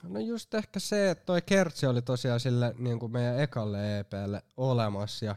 [0.03, 4.43] no just ehkä se, että toi kertsi oli tosiaan sille niin kuin meidän ekalle EPlle
[4.57, 5.35] olemassa ja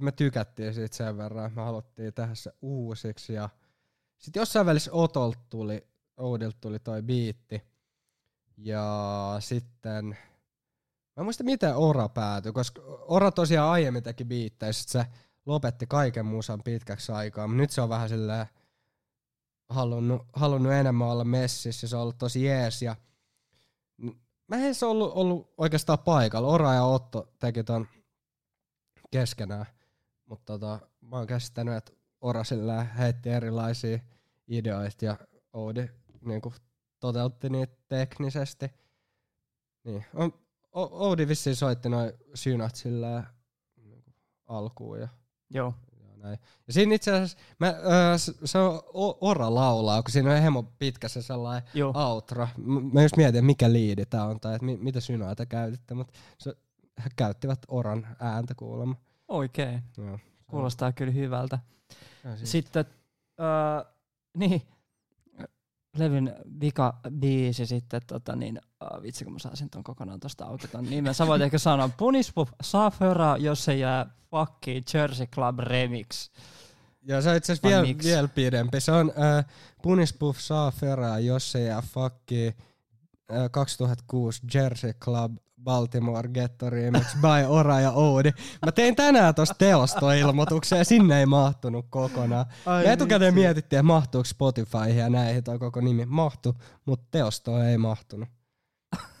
[0.00, 3.48] me tykättiin siitä sen verran, me haluttiin tehdä se uusiksi ja
[4.18, 5.86] sitten jossain välissä Otolta tuli,
[6.16, 7.62] Oudilta tuli toi biitti
[8.56, 14.88] ja sitten mä en muista miten Ora päätyi, koska Ora tosiaan aiemmin teki biittejä, sit
[14.88, 15.06] se
[15.46, 18.46] lopetti kaiken musan pitkäksi aikaa, mutta nyt se on vähän silleen
[19.68, 22.96] halunnut, halunnut enemmän olla messissä, se on ollut tosi jees ja
[24.48, 26.48] mä en edes ollut, ollut oikeastaan paikalla.
[26.48, 27.86] Ora ja Otto teki ton
[29.10, 29.66] keskenään,
[30.26, 33.98] mutta tota, mä oon käsittänyt, että Ora sillä heitti erilaisia
[34.48, 35.16] ideoita ja
[35.52, 35.88] Oudi
[36.20, 36.52] niinku
[37.00, 38.70] toteutti niitä teknisesti.
[39.84, 40.04] Niin.
[40.14, 40.32] On,
[40.76, 43.24] O- Oudi vissiin soitti noin synat sillä
[43.76, 44.14] niinku
[44.46, 45.08] alkuun ja
[45.50, 45.74] Joo.
[46.26, 46.38] Näin.
[46.66, 48.82] Ja siinä itse asiassa, mä, öö, se on
[49.20, 51.92] Ora laulaa, kun siinä on hemo pitkä se sellainen Joo.
[51.96, 52.48] outro.
[52.92, 56.54] Mä just mietin, mikä liidi tää on, tai että mi- mitä synoita käytitte, mutta se,
[57.04, 58.94] he käyttivät Oran ääntä kuulemma.
[59.28, 59.82] Oikein.
[59.96, 60.18] Joo.
[60.46, 61.58] Kuulostaa kyllä hyvältä.
[62.24, 62.84] Ja siis- Sitten,
[63.40, 63.92] öö,
[64.36, 64.62] niin,
[65.98, 70.68] levyn vika biisi sitten, tota niin, äh, vitsi kun mä saisin ton kokonaan tosta auki
[70.68, 71.14] ton nimen.
[71.14, 76.30] Sä voit ehkä sanoa, Punispuff saa föraa, jos se jää fucking Jersey Club remix.
[77.08, 78.80] Ja se on itse asiassa vielä, vielä pidempi.
[78.80, 79.44] Se on äh,
[79.82, 82.52] Punispuff saa feraa, jos se jää fucking
[83.50, 88.30] 2006 Jersey Club Baltimore Ghetto Remix by Ora ja Oudi.
[88.66, 92.46] Mä tein tänään tosta teostoilmoituksen ja sinne ei mahtunut kokonaan.
[92.66, 96.06] Ai Me etukäteen mietittiin, että mahtuuko Spotifyhin ja näihin toi koko nimi.
[96.06, 96.54] Mahtu,
[96.86, 98.28] mutta teostoon ei mahtunut.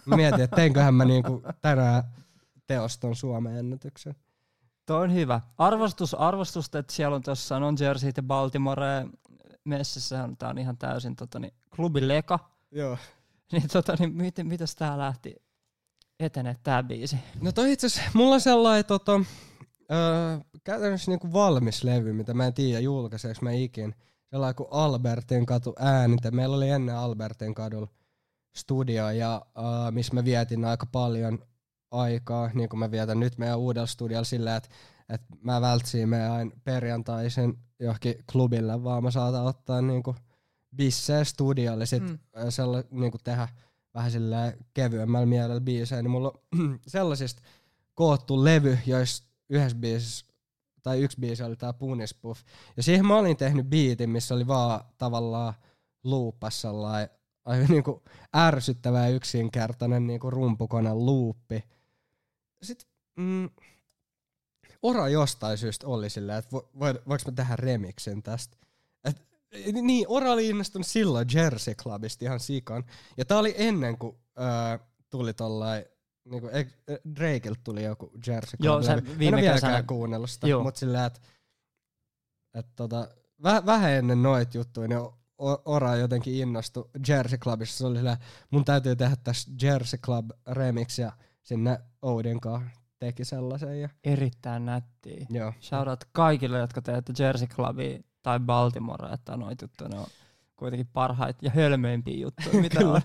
[0.06, 2.02] Mä mietin, että teinköhän mä niinku tänään
[2.66, 4.14] teoston Suomen ennätyksen.
[4.86, 5.40] Toi on hyvä.
[5.58, 9.06] Arvostus, arvostusta, että siellä on tuossa on Jersey ja Baltimore
[9.64, 12.38] messissä, tää on ihan täysin tota, niin, klubi Leka.
[12.70, 12.98] Joo.
[13.52, 15.36] Niin, tota, niin miten, mitäs tää lähti
[16.20, 17.16] etenee tää biisi?
[17.40, 19.20] No toi itse mulla on sellainen tota,
[19.92, 23.94] öö, käytännössä niinku valmis levy, mitä mä en tiedä julkaiseeko mä ikin.
[24.30, 26.30] Sellainen kuin Albertin katu äänitä.
[26.30, 27.88] Meillä oli ennen Albertin kadulla
[28.56, 31.38] studio, ja öö, missä mä vietin aika paljon
[31.90, 34.68] aikaa, niin kuin mä vietän nyt meidän uudella studiolla sillä, että
[35.08, 40.14] et mä vältsin meidän aina perjantaisin johonkin klubille, vaan mä saatan ottaa niinku
[40.76, 42.18] bissejä studiolle sit Mm.
[42.48, 43.48] sella, niinku tehdä
[43.94, 47.42] vähän sillä kevyemmällä mielellä biisejä, niin mulla on sellaisista
[47.94, 50.26] koottu levy, joista yhdessä biisissä
[50.82, 52.42] tai yksi biisi oli tää Punispuff.
[52.76, 55.54] Ja siihen mä olin tehnyt biitin, missä oli vaan tavallaan
[56.04, 57.08] luuppas sellainen
[57.44, 58.02] aivan niinku
[58.36, 61.64] ärsyttävä ja yksinkertainen niinku rumpukonen luuppi.
[62.62, 63.50] Sitten mm,
[64.82, 68.56] Ora jostain syystä oli silleen, että vo, vo, voiko mä tehdä remixin tästä.
[69.82, 72.84] Niin, Ora oli innostunut silloin Jersey Clubista ihan sikan.
[73.16, 74.78] Ja tää oli ennen kuin öö,
[75.10, 75.84] tuli tollain,
[76.24, 78.64] niinku, eik- Drakelta tuli joku Jersey Club.
[78.64, 79.18] Joo, levy.
[79.18, 80.62] viime en kesänä- vieläkään kuunnellut sitä, Joo.
[80.62, 81.20] mutta silleen, että
[82.54, 83.08] et tota,
[83.42, 85.00] väh, vähän ennen noit juttuja, niin
[85.64, 87.78] Ora jotenkin innostui Jersey Clubissa.
[87.78, 88.16] Se oli silleen,
[88.50, 93.80] mun täytyy tehdä tässä Jersey Club remix ja sinne Oudin kanssa teki sellaisen.
[93.80, 95.26] Ja, Erittäin nättiä.
[95.30, 95.52] joo.
[95.60, 100.06] Shoutout kaikille, jotka teette Jersey Clubia tai Baltimore, että noita juttuja, ne on
[100.56, 103.00] kuitenkin parhaita ja hölmöimpiä juttuja, mitä on.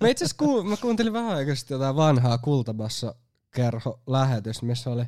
[0.00, 3.14] Mä itse asiassa kuul, mä kuuntelin vähän aikaa sitten jotain vanhaa kultabassa
[3.50, 5.04] kerho lähetystä, missä oli.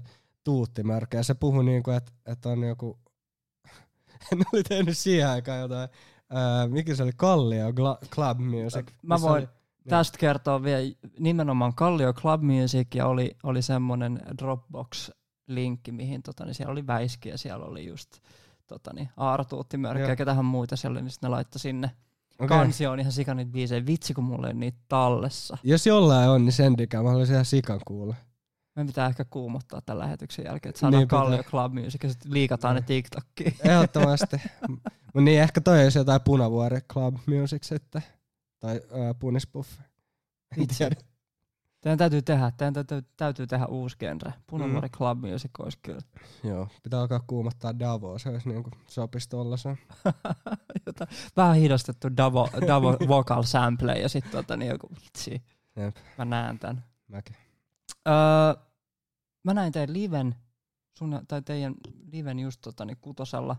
[1.15, 2.99] Ja se puhui niinku, että et on joku...
[4.37, 5.89] ne oli tehnyt siihen aikaan jotain...
[6.31, 7.13] Ää, mikä se oli?
[7.17, 8.87] Kallio Gla- Club Music.
[9.03, 9.49] Mä voin oli-
[9.89, 16.55] tästä kertoa vielä nimenomaan Kallio Club Music ja oli, oli semmonen Dropbox-linkki, mihin tota, niin
[16.55, 18.19] siellä oli väiski ja siellä oli just
[18.67, 20.11] tota, niin, Aaro Tuuttimörkkä Joo.
[20.11, 21.91] ja ketähän muita siellä niin ne laittoi sinne,
[22.39, 22.59] Okay.
[22.59, 23.87] Kansi on ihan sikan niitä biisejä.
[23.87, 25.59] Vitsi kun mulla ei niitä tallessa.
[25.63, 27.03] Jos jollain on, niin sendikää.
[27.03, 28.15] Mä haluaisin ihan sikan kuulla.
[28.77, 32.33] Me pitää ehkä kuumottaa tämän lähetyksen jälkeen, että saadaan niin Kallio Club Music ja sitten
[32.33, 32.87] liikataan ne niin.
[32.87, 33.57] TikTokkiin.
[33.71, 34.37] Ehdottomasti.
[34.69, 38.03] Mutta niin ehkä toi olisi jotain Punavuori Club Music sitten.
[38.61, 39.71] Tai uh, Punispuff.
[40.57, 40.91] Itse.
[41.85, 44.35] Teidän täytyy tehdä, teidän täytyy, täytyy tehdä uusi genre.
[44.47, 44.93] Punavuori mm.
[44.93, 46.01] Club Music olisi kyllä.
[46.45, 49.79] Joo, pitää alkaa kuumottaa Davo, se olisi niinku sopisi tollasen.
[51.37, 55.43] Vähän hidastettu Davo, Davo vocal sample ja sitten tota, niin joku vitsi.
[55.77, 55.97] Jep.
[56.19, 56.85] Mä näen tän.
[57.09, 57.37] Mäkin.
[58.09, 58.63] Öö,
[59.45, 60.35] mä näin teidän liven,
[60.99, 61.75] sun, tai teidän
[62.13, 63.57] liven just tota, niin kutosella.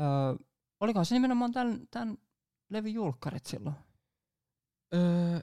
[0.00, 0.44] Öö,
[0.80, 2.18] olikohan se nimenomaan tämän, tämän
[2.70, 3.76] levy julkkarit silloin?
[4.94, 5.40] Öö,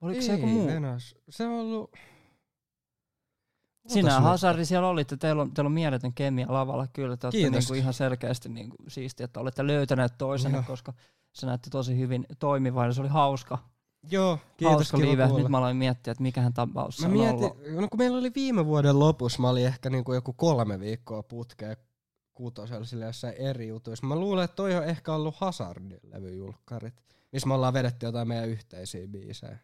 [0.00, 0.66] Oliko ei, se joku muu?
[0.66, 1.14] Venäs.
[1.30, 1.90] Se on ollut...
[3.86, 7.74] Sinä Hazardi siellä olitte, teillä on, teillä on mieletön kemia lavalla kyllä, te olette niinku
[7.74, 10.64] ihan selkeästi niinku siistiä, että olette löytäneet toisenne, Joo.
[10.66, 10.92] koska
[11.32, 13.58] se näytti tosi hyvin toimivan ja se oli hauska.
[14.10, 14.74] Joo, kiitos.
[14.74, 15.26] Hauska live.
[15.26, 18.66] Nyt mä aloin miettiä, että mikähän tapaus se mä mietin, no kun meillä oli viime
[18.66, 21.76] vuoden lopussa, mä olin ehkä niinku joku kolme viikkoa putkeen
[22.34, 24.06] kutosella sille jossain eri jutuissa.
[24.06, 26.94] Mä luulen, että toi on ehkä ollut Hazardin levyjulkkarit,
[27.32, 29.58] missä me ollaan vedetty jotain meidän yhteisiä biisejä.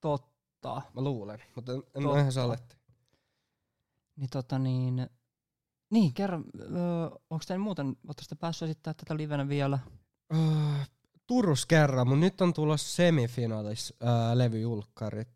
[0.00, 0.82] Totta.
[0.94, 2.76] Mä luulen, mutta en, en ole ihan saletti.
[4.16, 5.10] Niin tota niin,
[5.90, 9.78] niin kerro, öö, onko teillä muuten, ootteko päässyt esittää tätä livenä vielä?
[10.34, 10.40] Öö,
[11.26, 15.28] Turus kerran, mutta nyt on tulossa semifinaalis öö, levyjulkkarit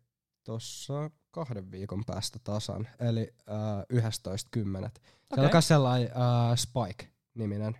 [0.43, 4.05] tuossa kahden viikon päästä tasan, eli öö, 11.10.
[4.77, 4.91] Okay.
[5.35, 7.77] Siellä on sellainen öö, Spike-niminen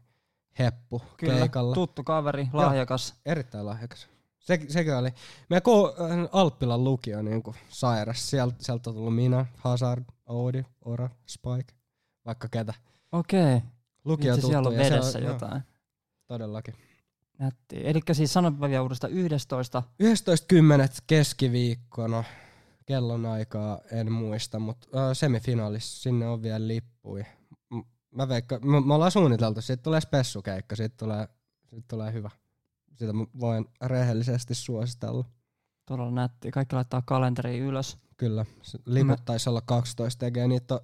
[0.59, 1.73] heppu Kyllä, keikalla.
[1.73, 3.09] tuttu kaveri, lahjakas.
[3.09, 4.07] Joo, erittäin lahjakas.
[4.41, 5.09] Se, sekin oli.
[5.49, 8.29] Meidän ko- äh, Alppilan lukio niin kuin sairas.
[8.29, 11.73] Sieltä, sieltä on tullut minä, Hazard, Oudi, Ora, Spike,
[12.25, 12.73] vaikka ketä.
[13.11, 13.55] Okei.
[13.55, 13.69] Okay.
[14.05, 14.47] Lukio tuttu.
[14.47, 15.51] siellä on vedessä on, jotain.
[15.51, 15.61] Joo,
[16.27, 16.75] todellakin.
[17.39, 17.87] Nätti.
[17.87, 19.83] Eli siis sanonpa vielä uudestaan 11.
[20.03, 20.07] 11.10.
[21.07, 22.23] keskiviikkona.
[22.85, 27.25] Kellon aikaa en muista, mutta uh, semifinaalissa sinne on vielä lippui.
[28.15, 31.27] Mä veikka, me, me ollaan suunniteltu, siitä tulee spessukeikka, siitä tulee,
[31.69, 32.29] siitä tulee hyvä
[33.01, 35.25] sitä voin rehellisesti suositella.
[35.85, 36.51] Todella nätti.
[36.51, 37.97] Kaikki laittaa kalenteriin ylös.
[38.17, 38.45] Kyllä.
[38.85, 40.47] Liput taisi olla 12 tekee.
[40.47, 40.81] Niitä on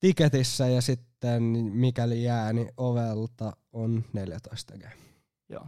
[0.00, 1.42] tiketissä ja sitten
[1.72, 4.92] mikäli jää, niin ovelta on 14 tekee.
[5.48, 5.66] Joo.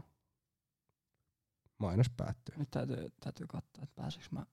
[1.78, 2.54] Mainos päättyy.
[2.58, 4.46] Nyt täytyy, täytyy katsoa, että pääseekö mä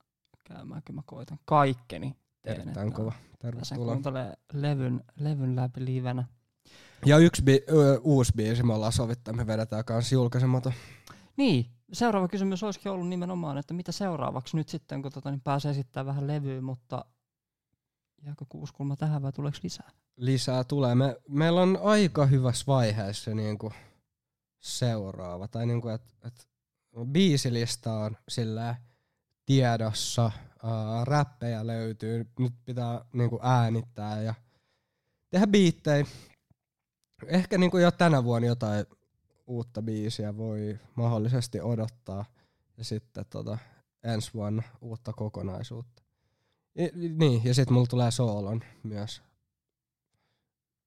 [0.43, 0.81] käymään.
[0.85, 2.15] Kyllä mä koitan kaikkeni.
[2.43, 3.13] Erittäin kova.
[3.39, 3.85] Tervetuloa.
[3.85, 6.25] Kuuntelee levyn, levyn läpi livenä.
[7.05, 10.73] Ja yksi bi- ö, uusi biisi me ollaan sovittu, me vedetään kanssa julkaisematon.
[11.37, 15.71] Niin, seuraava kysymys olisikin ollut nimenomaan, että mitä seuraavaksi nyt sitten, kun tota, niin pääsee
[15.71, 17.05] esittämään vähän levyä, mutta
[18.21, 19.91] jääkö kuuskulma tähän vai tuleeko lisää?
[20.15, 20.95] Lisää tulee.
[20.95, 23.73] Me, meillä on aika hyvässä vaiheessa niin kuin
[24.59, 25.47] seuraava.
[25.47, 26.47] Tai niin kuin, että et
[27.11, 28.75] biisilista on sillä
[29.45, 30.31] tiedossa,
[30.63, 34.33] ää, räppejä löytyy, nyt pitää niin kuin äänittää ja
[35.29, 36.05] tehdä biittejä
[37.27, 38.85] ehkä niin kuin jo tänä vuonna jotain
[39.47, 42.25] uutta biisiä voi mahdollisesti odottaa.
[42.77, 43.57] Ja sitten tota,
[44.03, 46.03] ensi vuonna uutta kokonaisuutta.
[46.79, 49.21] I, niin, ja sitten mulla tulee soolon myös.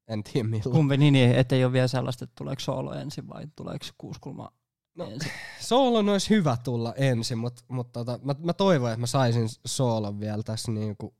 [0.08, 0.76] En tiedä milloin.
[0.76, 4.52] Kumpi niin, niin, ettei ole vielä sellaista, että tuleeko soolo ensin vai tuleeko kuuskulma
[4.94, 5.32] no, ensin?
[5.60, 10.20] Soolon olisi hyvä tulla ensin, mutta mut tota, mä, mä toivon, että mä saisin soolon
[10.20, 11.14] vielä tässä niinku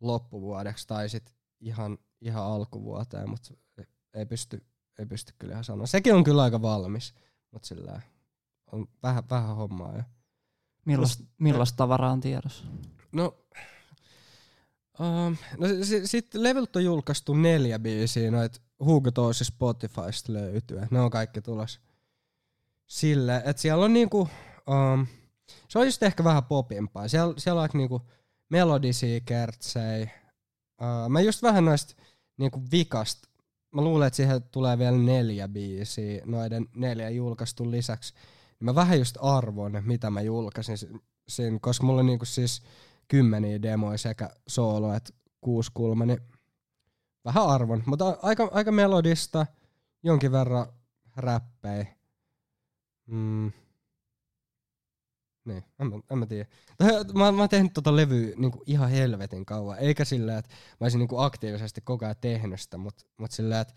[0.00, 3.54] loppuvuodeksi tai sitten ihan, ihan alkuvuoteen, mutta
[4.16, 4.66] ei pysty,
[4.98, 5.86] ei pysty kyllä ihan sanoa.
[5.86, 7.14] Sekin on kyllä aika valmis,
[7.50, 8.00] mutta sillä
[8.72, 10.02] on vähän, vähän hommaa jo.
[10.84, 12.64] Millaista, millaista tavaraa on tiedossa?
[13.12, 13.36] No,
[15.00, 20.80] um, no sitten sit levyltä on julkaistu neljä biisiä, noit Hugo Tosi Spotifysta löytyy.
[20.90, 21.80] Ne on kaikki tulos
[22.86, 25.06] sille, että siellä on niinku, um,
[25.68, 27.08] se on just ehkä vähän popimpaa.
[27.08, 28.02] Siellä, siellä on niinku
[28.48, 30.10] melodisia kertsejä.
[30.82, 31.94] Uh, mä just vähän noista
[32.36, 33.28] niinku vikasta
[33.76, 38.14] mä luulen, että siihen tulee vielä neljä biisiä noiden neljä julkaistun lisäksi.
[38.60, 40.76] Mä vähän just arvon, mitä mä julkaisin
[41.28, 42.62] siinä, koska mulla on niinku siis
[43.08, 46.20] kymmeniä demoja sekä solo että kuusi kulma, niin
[47.24, 47.82] vähän arvon.
[47.86, 49.46] Mutta aika, aika melodista,
[50.02, 50.66] jonkin verran
[51.16, 51.86] räppejä.
[53.06, 53.52] Mm,
[55.46, 56.46] niin, en mä, en mä tiedä.
[57.14, 60.98] Mä, mä oon tehnyt tota levyä niinku ihan helvetin kauan, eikä sillä, että mä olisin
[60.98, 63.74] niinku aktiivisesti koko ajan tehnyt sitä, mutta mut sillä, että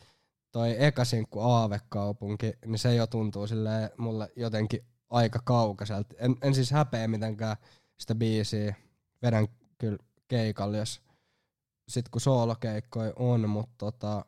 [0.51, 6.15] toi eka sinkku Aavekaupunki, niin se jo tuntuu sille mulle jotenkin aika kaukaiselta.
[6.17, 7.57] En, en siis häpeä mitenkään
[7.99, 8.75] sitä biisiä,
[9.21, 9.47] vedän
[9.77, 9.97] kyllä
[10.27, 11.01] keikalle, jos
[11.87, 14.25] sit kun soolokeikkoja on, mutta tota,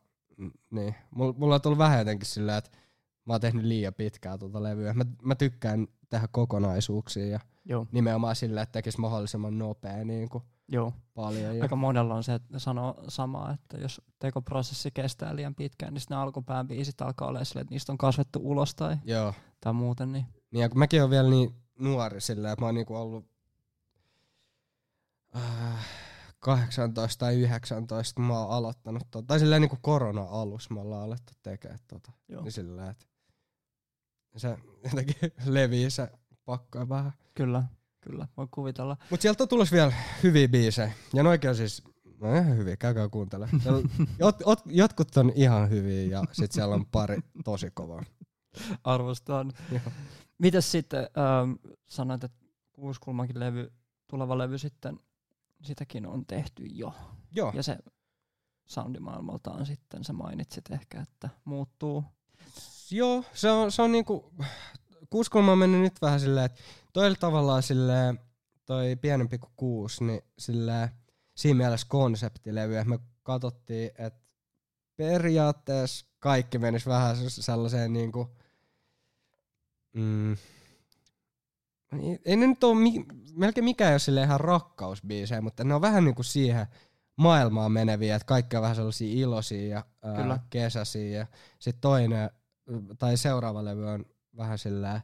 [0.71, 2.77] niin, mulla, mulla on tullut vähän jotenkin sillä, että
[3.25, 4.93] mä oon tehnyt liian pitkää tuota levyä.
[4.93, 10.43] Mä, mä tykkään tehdä kokonaisuuksia ja Joo, nimenomaan sillä, että tekisi mahdollisimman nopea niin kuin
[10.67, 10.93] joo.
[11.13, 11.57] paljon.
[11.57, 16.01] Ja, Aika monella on se, että sanoo samaa, että jos tekoprosessi kestää liian pitkään, niin
[16.01, 19.33] sitten ne alkupään biisit alkaa olla silleen, että niistä on kasvettu ulos tai, joo.
[19.59, 20.11] tai muuten.
[20.11, 20.25] Niin.
[20.51, 23.25] Niin ja kun mäkin oon vielä niin nuori sillä, että mä oon niinku ollut
[25.35, 25.85] äh,
[26.39, 31.33] 18 tai 19, kun mä oon aloittanut, tota, tai silleen niinku korona-alus me ollaan alettu
[31.43, 32.11] tekemään tota.
[32.29, 32.43] Joo.
[32.43, 33.05] Niin sillä, että
[34.39, 35.15] se jotenkin
[35.45, 36.11] levii se
[36.45, 37.11] pakka vähän.
[37.33, 37.63] Kyllä,
[38.01, 38.97] kyllä, voi kuvitella.
[39.09, 40.91] Mut sieltä on tulos vielä hyviä biisejä.
[41.13, 41.83] Ja noikin on siis,
[42.19, 43.49] no ihan hyviä, käykää kuuntele.
[44.19, 48.03] Jot, jot, jotkut on ihan hyviä ja sit siellä on pari tosi kovaa.
[48.83, 49.53] Arvostan.
[50.37, 51.51] Mitäs sitten, ähm,
[51.87, 52.37] sanoit, että
[52.71, 53.71] kuuskulmankin levy,
[54.07, 54.99] tuleva levy sitten,
[55.63, 56.93] sitäkin on tehty jo.
[57.31, 57.77] Joo, Ja se
[58.67, 62.03] soundimaailmaltaan sitten, sä mainitsit ehkä, että muuttuu.
[62.91, 64.33] Joo, se on, se on niinku,
[65.09, 66.61] kuuskulma on mennyt nyt vähän silleen, että
[66.93, 68.19] toi oli tavallaan silleen,
[68.65, 70.89] toi pienempi kuin kuusi, niin silleen,
[71.35, 74.19] siinä mielessä konseptilevy, että me katsottiin, että
[74.95, 78.35] periaatteessa kaikki menisi vähän se- sellaiseen niinku,
[79.93, 80.31] mm,
[81.91, 85.75] ei, ei ne nyt ole, mi, melkein mikään ei ole silleen ihan rakkausbiisejä, mutta ne
[85.75, 86.65] on vähän niinku siihen
[87.15, 91.27] maailmaan meneviä, että kaikki on vähän sellaisia iloisia ja ää, kesäisiä ja
[91.59, 92.29] sitten toinen
[92.99, 94.05] tai seuraava levy on
[94.37, 95.01] vähän sillä,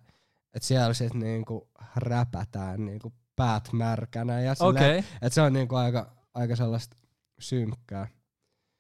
[0.54, 5.00] että siellä sit niinku räpätään niinku päät märkänä ja sillä, Okei.
[5.00, 5.12] Okay.
[5.22, 6.98] että se on niinku aika, aika sellaista
[7.40, 8.08] synkkää.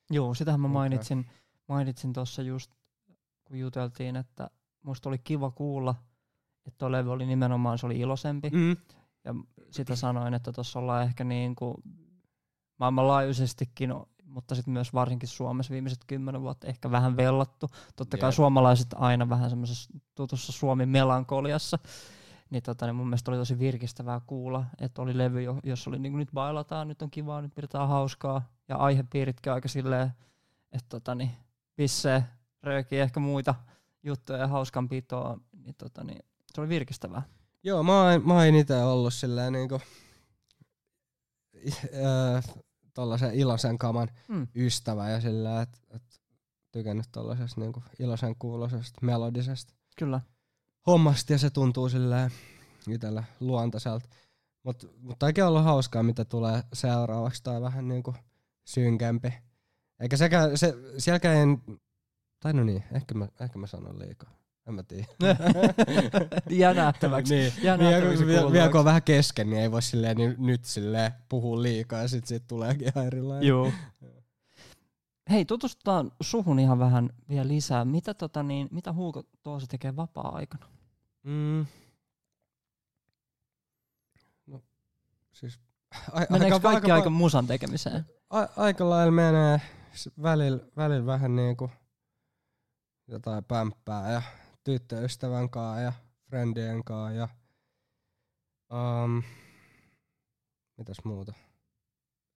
[0.10, 1.26] Joo, sitähän mä mainitsin,
[1.68, 2.72] mainitsin tuossa just,
[3.44, 4.50] kun juteltiin, että
[4.84, 5.96] musta oli kiva kuulla,
[6.66, 8.50] että tuo levy oli nimenomaan, se oli iloisempi.
[8.50, 8.78] Mm.
[9.24, 9.36] Ja
[9.72, 11.76] sitä sanoin, että tuossa ollaan ehkä niin kuin
[12.80, 13.90] maailmanlaajuisestikin,
[14.28, 17.70] mutta sitten myös varsinkin Suomessa viimeiset kymmenen vuotta ehkä vähän vellattu.
[17.96, 18.36] Totta kai Jep.
[18.36, 21.80] suomalaiset aina vähän semmoisessa tutussa Suomen melankoliassa.
[22.50, 26.00] Niin, tota, niin mun mielestä oli tosi virkistävää kuulla, että oli levy, jo- jossa oli
[26.00, 28.42] niin kuin nyt bailataan, nyt on kivaa, nyt pidetään hauskaa.
[28.70, 30.14] Ja aihepiiritkin aika silleen,
[30.72, 31.32] että tota, niin,
[31.76, 32.24] pissee,
[32.64, 33.56] röökiä, ehkä muita
[34.04, 35.38] juttuja ja hauskanpitoa.
[35.64, 36.20] Niin, tota, niin,
[36.54, 37.22] se oli virkistävää.
[37.64, 39.76] Joo, mä oon, mä oon ite ollut silleen niinku,
[42.36, 42.44] äh,
[42.98, 44.48] tollasen iloisen kaman Mm.
[44.56, 46.22] ystävä ja sillä, että et
[46.72, 50.22] tykännyt tollasesta niinku iloisen kuulosesta, melodisesta Kyllä.
[50.88, 52.32] hommasta ja se tuntuu silleen
[52.90, 54.10] itellä luontaiselta.
[54.64, 58.16] Mutta mut oikein ollut hauskaa, mitä tulee seuraavaksi tai vähän niinku
[58.66, 59.34] synkempi.
[60.00, 61.62] Eikä sekä, se, sielläkään en,
[62.40, 64.30] tai no niin, ehkä mä, ehkä mä sanon liikaa.
[64.68, 65.08] En mä tiedä.
[66.50, 67.36] Jää nähtäväksi.
[67.36, 70.36] niin, Jää niin, nähtäväksi vielä, vielä kun on vähän kesken, niin ei voi silleen niin,
[70.38, 73.48] nyt silleen puhua liikaa ja sit siitä tuleekin ihan erilainen.
[73.48, 73.72] Joo.
[75.30, 77.86] Hei, tutustutaan suhun ihan vähän vielä lisää.
[77.86, 80.66] Mitä, tota, niin, mitä Huuko tuossa tekee vapaa-aikana?
[81.24, 81.66] Mm.
[84.48, 84.62] No,
[85.34, 85.60] siis
[86.12, 88.06] a, Meneekö kaikki aika, aika, musan tekemiseen?
[88.30, 89.62] a, aika lailla menee
[90.22, 91.72] välillä, välillä vähän niinku
[93.08, 94.22] jotain pämppää ja
[94.68, 95.94] tyttöystävän kanssa ja
[96.30, 97.28] friendien kanssa ja
[98.74, 99.24] um,
[100.78, 101.34] mitäs muuta?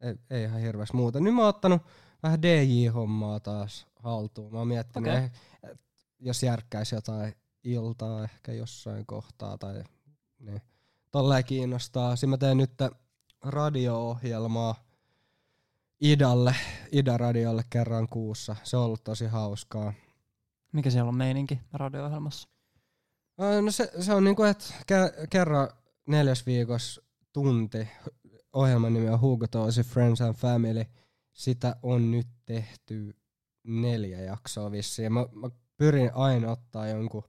[0.01, 1.19] Ei, ei ihan hirveästi muuta.
[1.19, 1.81] Nyt mä oon ottanut
[2.23, 4.51] vähän DJ-hommaa taas haltuun.
[4.51, 5.23] Mä oon miettinyt, okay.
[5.23, 5.79] eh,
[6.19, 9.83] jos järkkäisi jotain iltaa ehkä jossain kohtaa tai
[10.39, 10.61] niin.
[11.11, 12.15] Tolleen kiinnostaa.
[12.15, 12.71] Siinä mä teen nyt
[13.43, 14.75] radio-ohjelmaa
[16.01, 16.55] Idalle,
[16.91, 18.55] Ida-radiolle kerran kuussa.
[18.63, 19.93] Se on ollut tosi hauskaa.
[20.71, 22.49] Mikä siellä on meininki radio-ohjelmassa?
[23.61, 25.69] No se, se on niinku, että ke- kerran
[26.07, 27.01] neljäs viikossa
[27.33, 27.87] tunti.
[28.53, 30.85] Ohjelman nimi on Hugo Tosi Friends and Family.
[31.33, 33.15] Sitä on nyt tehty
[33.63, 35.13] neljä jaksoa vissiin.
[35.13, 37.23] Mä, mä pyrin aina ottaa jonkun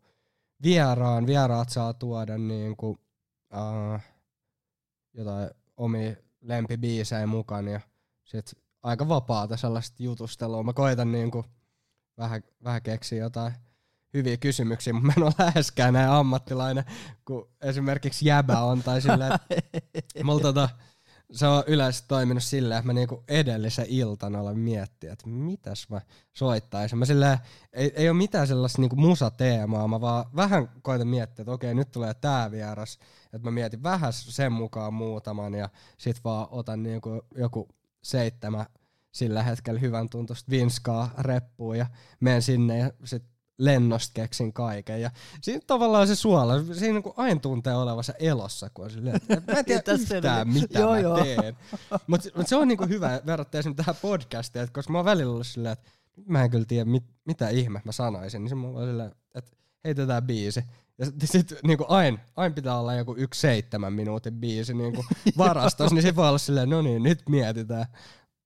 [0.63, 1.27] vieraan.
[1.27, 4.01] Vieraat saa tuoda niinku, uh,
[5.15, 7.81] jotain omia lempibiisejä mukaan ja
[8.25, 10.63] sit aika vapaata sellaista jutustelua.
[10.63, 11.45] Mä koitan niinku
[12.23, 13.53] vähän, vähän keksiä jotain
[14.15, 16.85] hyviä kysymyksiä, mutta mä en ole läheskään näin ammattilainen,
[17.25, 19.01] kun esimerkiksi jäbä on, tai
[19.95, 20.69] että mulla tota,
[21.33, 26.01] se on yleensä toiminut silleen, että mä niinku edellisen iltana olen miettiä, että mitäs mä
[26.33, 26.99] soittaisin.
[26.99, 27.39] Mä silleen,
[27.73, 31.91] ei, ei ole mitään sellaista niinku musateemaa, mä vaan vähän koitan miettiä, että okei, nyt
[31.91, 35.69] tulee tää vieras, että mä mietin vähän sen mukaan muutaman, ja
[35.99, 37.69] sit vaan otan niinku joku
[38.03, 38.67] seitsemän
[39.13, 41.87] sillä hetkellä hyvän tuntusta vinskaa reppuun ja
[42.21, 43.25] menen sinne ja sit
[43.59, 45.01] lennosta keksin kaiken.
[45.01, 45.11] Ja
[45.41, 49.59] siinä tavallaan se suola, siinä niin aina tuntee olevansa elossa, kun on silleen, että mä
[49.59, 49.83] en tiedä
[50.15, 51.25] yhtään, mitä Joo, mä joo.
[51.25, 51.57] teen.
[52.07, 55.33] Mutta mut se on niinku hyvä verrattuna esimerkiksi tähän podcastiin, että koska mä oon välillä
[55.33, 55.91] ollut silleen, että
[56.27, 60.23] mä en kyllä tiedä mit, mitä ihme mä sanoisin, niin se mulla silleen, että heitetään
[60.23, 60.65] biisi.
[60.99, 65.05] Ja sitten sit, niinku aina ain pitää olla joku yksi seitsemän minuutin biisi niinku
[65.39, 67.87] varastos, niin se voi olla silleen, no niin, nyt mietitään.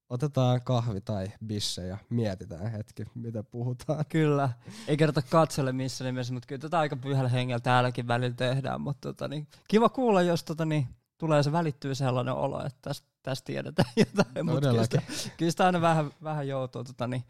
[0.09, 4.05] Otetaan kahvi tai bisse ja mietitään hetki, mitä puhutaan.
[4.09, 4.51] Kyllä.
[4.89, 8.81] Ei kerta katselle missä nimessä, mutta kyllä tätä aika pyhällä hengellä täälläkin välillä tehdään.
[8.81, 10.89] Mutta tota, niin, kiva kuulla, jos tota, niin,
[11.19, 14.47] tulee se välittyy sellainen olo, että tästä, tästä tiedetään jotain.
[14.47, 15.03] Mutta kyllä, sitä,
[15.37, 17.25] kyllä sitä aina vähän, vähän joutuu, tota, niin,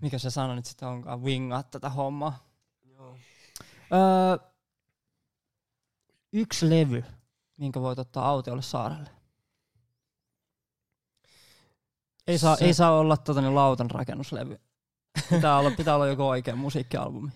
[0.00, 2.44] mikä se sana nyt sitten onkaan, wingaa tätä hommaa.
[2.84, 3.16] Joo.
[3.92, 4.48] Öö,
[6.32, 7.04] yksi levy,
[7.56, 9.19] minkä voit ottaa autiolle saarelle.
[12.30, 12.64] Ei saa, se...
[12.64, 14.60] ei saa olla tota, niin lautan rakennuslevy.
[15.30, 17.30] Pitää olla, pitää olla joku oikea musiikkialbumi.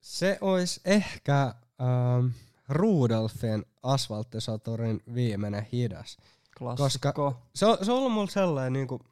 [0.00, 1.42] Se olisi ehkä
[1.80, 2.26] ähm,
[2.68, 6.16] Rudolfin Asfalttisatorin viimeinen hidas.
[6.58, 7.12] Klassikko.
[7.12, 9.02] Koska se on, se on ollut mulla sellainen, niin kuin,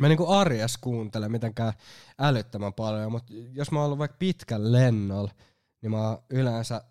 [0.00, 1.72] mä niin arjes kuuntelen mitenkään
[2.18, 5.30] älyttömän paljon, mutta jos mä oon ollut vaikka pitkän lennolla,
[5.82, 6.84] niin mä oon yleensä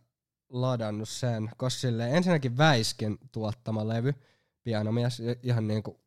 [0.50, 4.14] ladannut sen, koska sille ensinnäkin Väiskin tuottama levy,
[4.64, 6.03] pianomies, ihan niinku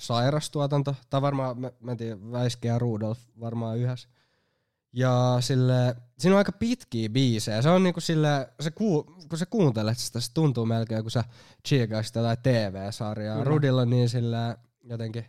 [0.00, 4.08] sairastuotanto, tai varmaan, mä, mä en tiedä, Väiski ja Rudolf varmaan yhdessä.
[4.92, 7.62] Ja sille, siinä on aika pitkiä biisejä.
[7.62, 11.24] Se on niinku sille, se ku, kun sä kuuntelet sitä, se tuntuu melkein, kun sä
[11.68, 13.36] chiikaisit jotain TV-sarjaa.
[13.36, 13.50] Kyllä.
[13.50, 15.24] Rudilla on niin sillä jotenkin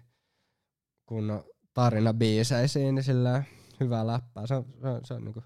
[1.05, 1.43] kun
[1.73, 3.43] tarina biiseisiin, niin sillä
[3.79, 4.47] hyvä läppää.
[4.47, 5.43] Se on, se on, se on niinku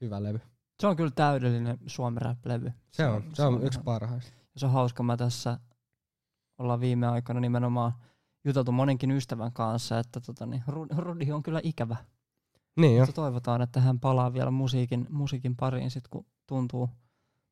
[0.00, 0.40] hyvä levy.
[0.80, 2.72] Se on kyllä täydellinen suomi rap-levy.
[2.90, 4.32] Se on, se on, se on yksi parhaista.
[4.56, 5.58] Se on hauska, mä tässä
[6.58, 7.92] ollaan viime aikoina nimenomaan
[8.46, 10.62] juteltu monenkin ystävän kanssa, että tota, niin,
[10.96, 11.96] Rudi on kyllä ikävä.
[12.76, 13.06] Niin jo.
[13.14, 16.90] toivotaan, että hän palaa vielä musiikin, musiikin pariin sit, kun tuntuu,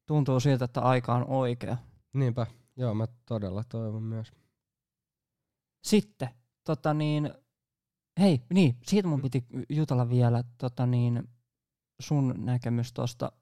[0.07, 1.77] tuntuu siltä, että aika on oikea.
[2.13, 4.33] Niinpä, joo mä todella toivon myös.
[5.85, 6.29] Sitten,
[6.65, 7.35] tota niin,
[8.21, 11.29] hei, niin, siitä mun piti jutella vielä, tota niin,
[12.01, 13.33] sun näkemys tuosta.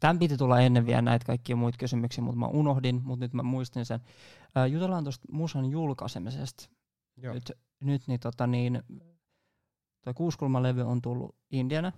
[0.00, 3.42] Tämän piti tulla ennen vielä näitä kaikkia muita kysymyksiä, mutta mä unohdin, mutta nyt mä
[3.42, 4.00] muistin sen.
[4.54, 6.68] Ää, jutellaan tuosta musan julkaisemisesta.
[7.16, 7.34] Joo.
[7.34, 8.82] Nyt, nyt niin, tota niin,
[10.04, 11.92] tuo kuuskulmalevy on tullut Indiana.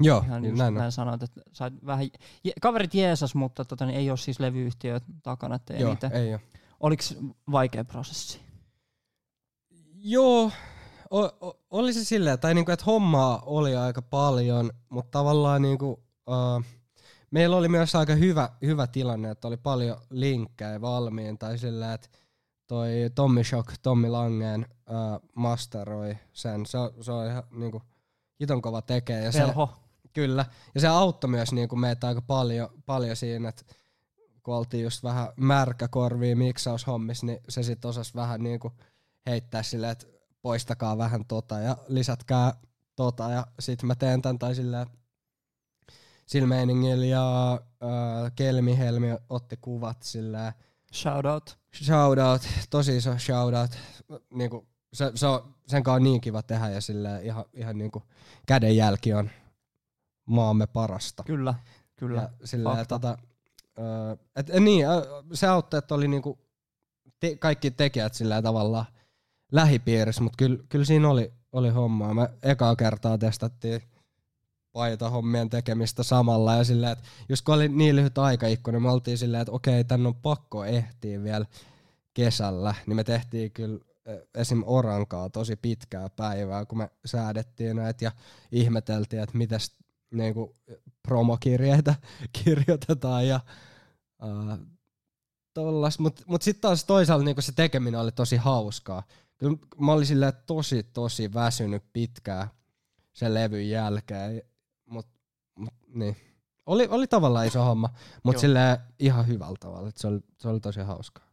[0.00, 2.06] Joo, Ihan just näin, näin sanoit, että sait vähän,
[2.44, 6.08] je, kaverit jeesas, mutta tota, niin ei ole siis levyyhtiö takana, että Joo, niitä.
[6.08, 6.40] ei ole.
[6.80, 7.02] Oliko
[7.52, 8.40] vaikea prosessi?
[9.94, 10.50] Joo,
[11.10, 15.90] o, o, oli se silleen, tai niinku, että hommaa oli aika paljon, mutta tavallaan niinku,
[16.26, 16.64] uh,
[17.30, 22.08] meillä oli myös aika hyvä, hyvä tilanne, että oli paljon linkkejä valmiin, tai silleen, että
[22.70, 26.66] toi Tommy Shock, Tommy Langeen uh, masteroi sen.
[26.66, 27.82] Se, se on ihan niinku
[28.40, 29.24] hiton kova tekee.
[29.24, 29.42] Ja se,
[30.12, 30.44] kyllä.
[30.74, 33.62] Ja se auttoi myös niinku meitä aika paljon, paljon siinä, että
[34.42, 38.72] kun oltiin just vähän märkäkorviin miksaushommissa, niin se sit osasi vähän niinku
[39.26, 40.06] heittää silleen, että
[40.42, 42.54] poistakaa vähän tota ja lisätkää
[42.96, 44.86] tota ja sit mä teen tän tai silleen
[46.26, 50.52] sillä meiningillä ja äh, Kelmi Helmi otti kuvat silleen
[50.94, 51.58] Shoutout.
[51.84, 53.78] Shoutout, tosi iso shoutout.
[54.34, 58.02] Niinku, se, se on, sen kanssa on niin kiva tehdä ja sille ihan, ihan niinku
[58.46, 59.30] kädenjälki on
[60.26, 61.22] maamme parasta.
[61.24, 61.54] Kyllä,
[61.96, 62.20] kyllä.
[62.20, 63.18] Ja sille, tota,
[64.36, 64.86] et, et, niin,
[65.32, 66.38] se auttoi, että oli niinku
[67.20, 68.84] te, kaikki tekijät sillä tavalla
[69.52, 72.14] lähipiirissä, mutta kyllä, kyllä siinä oli, oli hommaa.
[72.14, 73.82] Me ekaa kertaa testattiin
[74.72, 79.18] paitahommien tekemistä samalla ja silleen, että just kun oli niin lyhyt aikaikkuna, niin me oltiin
[79.18, 81.46] silleen, että okei, tän on pakko ehtiä vielä
[82.14, 83.80] kesällä, niin me tehtiin kyllä
[84.34, 84.62] esim.
[84.66, 88.12] Orankaa tosi pitkää päivää, kun me säädettiin näitä ja
[88.52, 89.60] ihmeteltiin, että miten
[90.10, 90.56] niinku
[91.02, 91.94] promokirjeitä
[92.44, 93.40] kirjoitetaan ja
[94.22, 94.66] uh,
[95.54, 95.98] tollas.
[95.98, 99.02] Mut, mut sitten taas toisaalta niinku se tekeminen oli tosi hauskaa.
[99.36, 102.48] Kyllä mä olin silleen tosi tosi väsynyt pitkään
[103.12, 104.42] sen levyn jälkeen
[105.60, 106.16] mut, niin.
[106.66, 107.88] Oli, oli tavallaan iso homma,
[108.22, 109.88] mutta sille ihan hyvällä tavalla.
[109.88, 111.24] Et se, oli, se oli tosi hauskaa.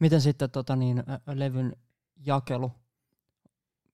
[0.00, 1.76] Miten sitten tota niin, levyn
[2.26, 2.72] jakelu?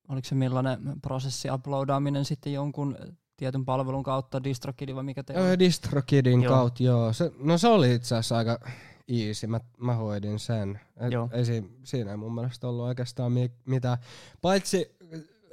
[0.08, 2.96] Oliko se millainen prosessi, uploadaaminen sitten jonkun
[3.36, 5.58] tietyn palvelun kautta, DistroKidin vai mikä teillä?
[5.58, 6.54] DistroKidin joo.
[6.54, 7.12] kautta, joo.
[7.12, 8.60] Se, no se oli itse asiassa aika
[9.08, 10.80] easy, mä, mä hoidin sen.
[10.96, 11.28] Et, joo.
[11.32, 13.98] Ei siinä, siinä ei mun mielestä ollut oikeastaan mi- mitään.
[14.40, 14.96] Paitsi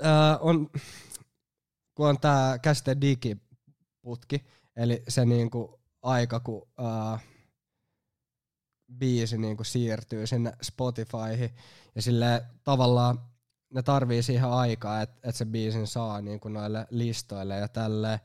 [0.06, 0.70] äh, on,
[1.96, 3.38] kun on tää käsite digi
[4.06, 4.46] putki.
[4.76, 7.20] Eli se niinku aika, kun uh,
[8.98, 11.50] biisi niinku siirtyy sinne Spotifyhin.
[11.96, 13.20] Ja sille tavallaan
[13.74, 18.20] ne tarvii siihen aikaa, että et se biisin saa niinku noille listoille ja tälleen.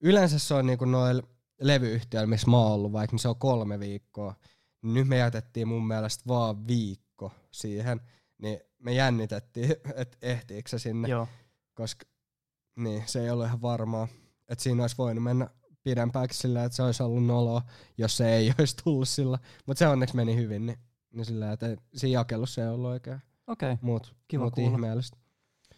[0.00, 1.22] Yleensä se on niinku noille
[1.60, 4.34] levyyhtiöillä, missä mä oon ollut, vaikka se on kolme viikkoa.
[4.82, 8.00] Niin nyt me jätettiin mun mielestä vaan viikko siihen.
[8.38, 11.08] Niin me jännitettiin, että ehtiikö se sinne.
[11.08, 11.28] Joo.
[11.74, 12.06] koska
[12.76, 14.08] niin, se ei ollut ihan varmaa.
[14.48, 15.48] Että siinä olisi voinut mennä
[15.82, 17.62] pidempäänkin sillä, että se olisi ollut noloa,
[17.98, 19.38] jos se ei olisi tullut sillä.
[19.66, 20.78] Mutta se onneksi meni hyvin, niin,
[21.14, 23.78] niin sillä, että siinä jakelussa ei ollut oikein Okei, okay.
[23.82, 24.70] muut, Kiva muut kuulla.
[24.70, 25.16] ihmeellistä.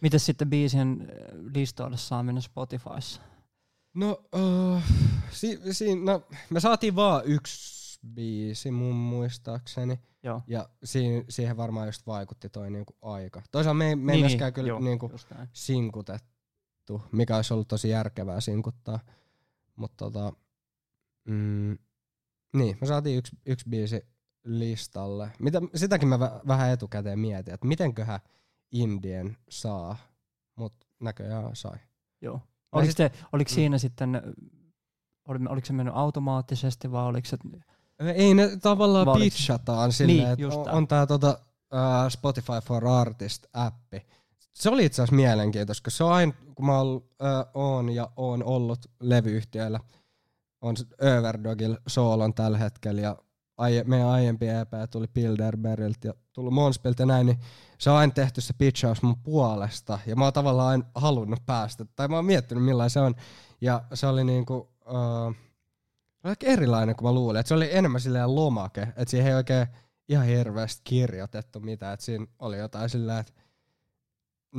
[0.01, 1.07] Miten sitten biisien äh,
[1.55, 3.21] listoille saaminen Spotifyssa?
[3.93, 4.81] No, uh,
[5.31, 9.99] si, si, no, me saatiin vaan yksi biisi mun muistaakseni.
[10.23, 10.41] Joo.
[10.47, 13.41] Ja siihen, siihen varmaan just vaikutti toi niinku aika.
[13.51, 15.31] Toisaalta me ei, Niin, niin, kyllä joo, niinku just
[16.87, 18.99] sinkutettu, mikä olisi ollut tosi järkevää sinkuttaa.
[19.75, 20.33] Mutta tota,
[21.27, 21.77] mm,
[22.53, 24.01] niin, me saatiin yksi, yksi biisi
[24.43, 25.31] listalle.
[25.39, 28.19] Mitä, sitäkin mä vä, vähän etukäteen mietin, että mitenköhän
[28.71, 29.95] Indien saa,
[30.55, 31.77] mutta näköjään sai.
[32.21, 32.41] Joo.
[32.71, 33.55] Oliko, sit- te, oliko mm.
[33.55, 34.21] siinä sitten,
[35.27, 37.37] oli, oliko se mennyt automaattisesti vai oliko se,
[38.15, 41.39] Ei ne tavallaan Vai pitchataan silleen, Niin, että on, on tää tota,
[41.73, 44.05] uh, Spotify for Artist-appi.
[44.57, 46.73] Se oli itse asiassa mielenkiintoista, koska se on aina, kun mä
[47.53, 49.79] oon, ja oon ollut levyyhtiöillä,
[50.61, 50.75] on
[51.19, 53.17] Overdogilla soolon tällä hetkellä ja
[53.57, 57.39] aie, meidän aiempi EP tuli Bilderbergiltä ja tullut Monspilta ja näin, niin
[57.77, 61.85] se on aina tehty se pitchaus mun puolesta ja mä oon tavallaan aina halunnut päästä,
[61.95, 63.15] tai mä oon miettinyt millainen se on.
[63.61, 65.35] Ja se oli niinku, oli
[66.23, 69.67] aika erilainen kuin mä luulin, että se oli enemmän silleen lomake, että siihen ei oikein
[70.09, 73.33] ihan hirveästi kirjoitettu mitään, että siinä oli jotain silleen, että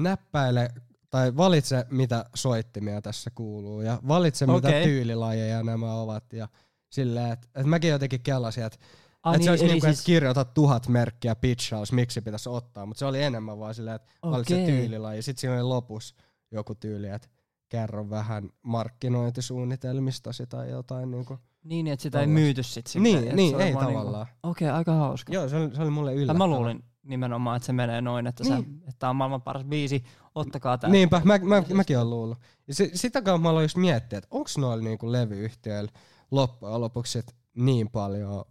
[0.03, 0.69] näppäile
[1.11, 4.85] tai valitse mitä soittimia tässä kuuluu ja valitse mitä Okei.
[4.85, 6.49] tyylilajeja nämä ovat ja
[6.91, 8.79] silleen, että, että mäkin jotenkin kelasin, että,
[9.23, 12.87] Ah, että se olisi eli niin kuin, siis- kirjoita tuhat merkkiä pitchaus, miksi pitäisi ottaa,
[12.87, 14.67] mutta se oli enemmän vaan silleen, että valitse Okei.
[14.67, 15.23] tyylilaji.
[15.23, 16.15] Sitten siinä oli lopussa
[16.51, 17.29] joku tyyli, että
[17.69, 21.11] kerro vähän markkinointisuunnitelmistasi tai jotain.
[21.11, 21.39] Niin, kuin.
[21.65, 24.27] Niin, että sitä ei myyty sit silleen, niin, niin ei vaan tavallaan.
[24.27, 25.33] Niinku, Okei, aika hauska.
[25.33, 26.39] Joo, se oli, se oli mulle yllättävää.
[26.49, 28.55] mä luulin nimenomaan, että se menee noin, että, niin.
[28.55, 28.77] Niin.
[28.79, 30.05] että tää on maailman paras biisi,
[30.35, 30.91] ottakaa tää.
[30.91, 32.39] Niinpä, mä, mä, Siis- mäkin olen luullut.
[32.69, 35.91] Ja se, sitä kautta mä aloin just miettiä, että onko noilla niinku levyyhtiöillä
[36.31, 37.21] loppujen lopuksi
[37.55, 38.45] niin paljon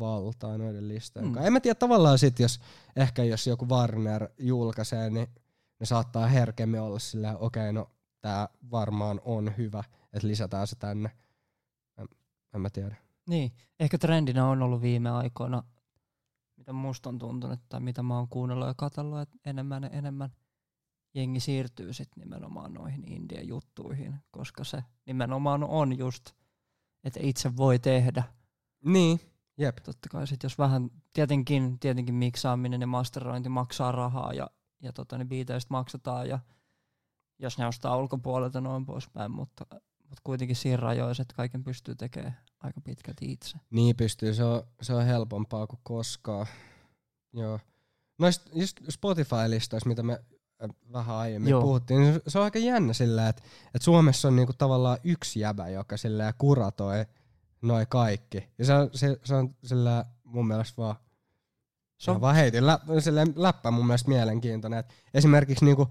[0.00, 1.34] valtaa noiden listojen Mm.
[1.34, 1.46] mm.
[1.46, 2.60] En mä tiedä tavallaan sit, jos
[2.96, 5.26] ehkä jos joku Warner julkaisee, niin
[5.80, 7.90] ne saattaa herkemmin olla sillä, okei, okay, no
[8.20, 11.10] tää varmaan on hyvä, että lisätään se tänne.
[11.98, 12.08] En,
[12.54, 12.96] en mä tiedä.
[13.28, 15.62] Niin, ehkä trendinä on ollut viime aikoina,
[16.68, 20.30] mitä musta on tuntunut tai mitä mä oon kuunnellut ja katsellut, että enemmän ja enemmän
[21.14, 26.30] jengi siirtyy sit nimenomaan noihin indien juttuihin, koska se nimenomaan on just,
[27.04, 28.22] että itse voi tehdä.
[28.84, 29.20] Niin,
[29.58, 29.76] jep.
[29.76, 34.50] Totta kai sit jos vähän, tietenkin, tietenkin miksaaminen ja masterointi maksaa rahaa ja,
[34.82, 36.38] ja tota, niin biiteistä maksetaan ja
[37.38, 39.66] jos ne ostaa ulkopuolelta noin poispäin, mutta,
[40.08, 43.58] mutta kuitenkin siinä rajoissa, että kaiken pystyy tekemään aika pitkälti itse.
[43.70, 46.46] Niin pystyy, se on, se on helpompaa kuin koskaan.
[47.32, 47.60] Joo.
[48.18, 51.62] Noista just Spotify-listoista, mitä me äh, vähän aiemmin Joo.
[51.62, 53.42] Puhuttiin, niin se- on aika jännä sillä, että,
[53.74, 57.06] että Suomessa on niinku tavallaan yksi jäbä, joka sillä kuratoi
[57.62, 58.48] noi kaikki.
[58.58, 60.96] Ja se on, se, se on sillä mun mielestä vaan,
[61.98, 62.78] Se on- vaan heitin lä,
[63.36, 64.78] läppä mun mielestä mielenkiintoinen.
[64.78, 65.88] Et esimerkiksi niinku,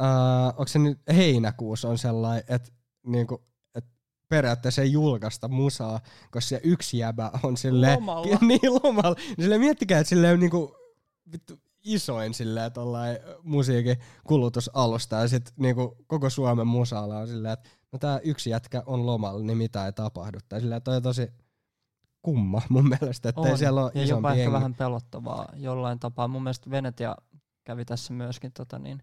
[0.00, 2.72] äh, onko se nyt heinäkuussa on sellainen, että
[3.06, 3.44] niinku,
[3.74, 3.84] et
[4.28, 6.00] periaatteessa ei julkaista musaa,
[6.30, 8.38] koska se yksi jäbä on silleen, Lomalla.
[8.48, 9.16] niin lomalla.
[9.26, 10.76] Niin silleen miettikää, että silleen niinku,
[11.32, 13.96] vittu isoin silleen tollain musiikin
[14.26, 19.06] kulutusalusta ja sit niinku koko Suomen musalla on silleen, että no tää yksi jätkä on
[19.06, 20.38] lomalla, niin mitä ei tapahdu.
[20.48, 21.28] Tai silleen toi on tosi
[22.22, 26.28] kumma mun mielestä, että ei siellä ole ja jopa ehkä vähän pelottavaa jollain tapaa.
[26.28, 27.16] Mun mielestä Venetia
[27.64, 29.02] kävi tässä myöskin tota niin,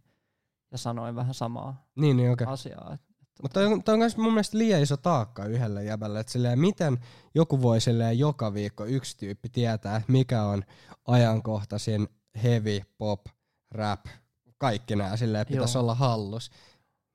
[0.72, 2.48] ja sanoi vähän samaa Niin, niin okay.
[2.48, 2.94] asiaa.
[2.94, 3.02] Et,
[3.42, 6.60] Mutta toi on, toi on myös mun mielestä liian iso taakka yhdelle jäbälle, että silleen,
[6.60, 6.98] miten
[7.36, 10.64] joku voi silleen joka viikko yksi tyyppi tietää, mikä on
[11.08, 12.08] ajankohtaisin
[12.44, 13.26] heavy, pop,
[13.72, 14.06] rap,
[14.58, 15.82] kaikki nämä silleen pitäisi Joo.
[15.82, 16.52] olla hallus.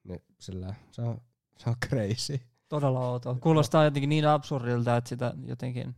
[0.05, 1.21] Niin silleen, se on,
[1.59, 2.41] se on crazy.
[2.69, 3.35] todella outoa.
[3.35, 5.97] Kuulostaa jotenkin niin absurdilta, että sitä jotenkin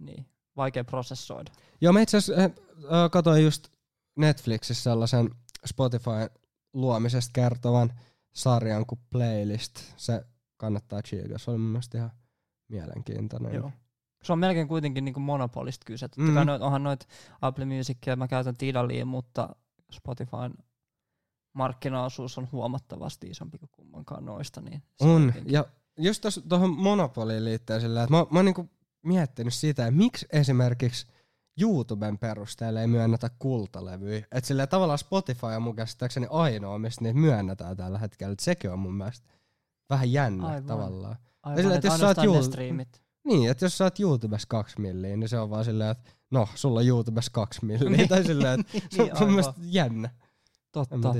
[0.00, 1.52] niin, vaikea prosessoida.
[1.80, 3.68] Joo, mä itse asiassa äh, äh, katsoin just
[4.16, 5.30] Netflixissä sellaisen
[5.66, 6.40] Spotify
[6.72, 7.92] luomisesta kertovan
[8.36, 9.74] sarjan kuin Playlist.
[9.96, 10.24] Se
[10.56, 11.38] kannattaa chiikaa.
[11.38, 12.10] Se oli mun mielestä ihan
[12.68, 13.54] mielenkiintoinen.
[13.54, 13.72] Joo.
[14.22, 16.08] Se on melkein kuitenkin niin monopolista kyse.
[16.16, 16.34] Mm.
[16.34, 17.08] kai noit, onhan noit
[17.40, 19.56] Apple Musicia, mä käytän Tidalia, mutta
[19.92, 20.54] Spotifyn
[21.52, 24.60] markkinaosuus on huomattavasti isompi kuin kummankaan noista.
[24.60, 25.64] Niin On, jotenkin- ja
[25.98, 28.70] just tuohon monopoliin liittyen sillä, että mä, mä oon niinku
[29.02, 31.06] miettinyt sitä, että miksi esimerkiksi
[31.60, 34.26] YouTuben perusteella ei myönnetä kultalevyjä.
[34.32, 38.32] Että sillä tavallaan Spotify on mun käsittääkseni ainoa, mistä niitä myönnetään tällä hetkellä.
[38.32, 39.26] Et sekin on mun mielestä
[39.90, 40.64] vähän jännä Aivan.
[40.64, 41.16] tavallaan.
[41.42, 42.84] Aivan, sillä, että jos sä oot jul-.
[43.24, 46.48] Niin, että jos sä oot YouTubessa kaksi milliä, niin se on vaan silleen, että no,
[46.54, 47.90] sulla on YouTubessa kaksi milliä.
[47.90, 48.08] Niin.
[48.08, 50.10] tai silleen, että se on Niin, mun mielestä jännä.
[50.72, 51.14] Totta.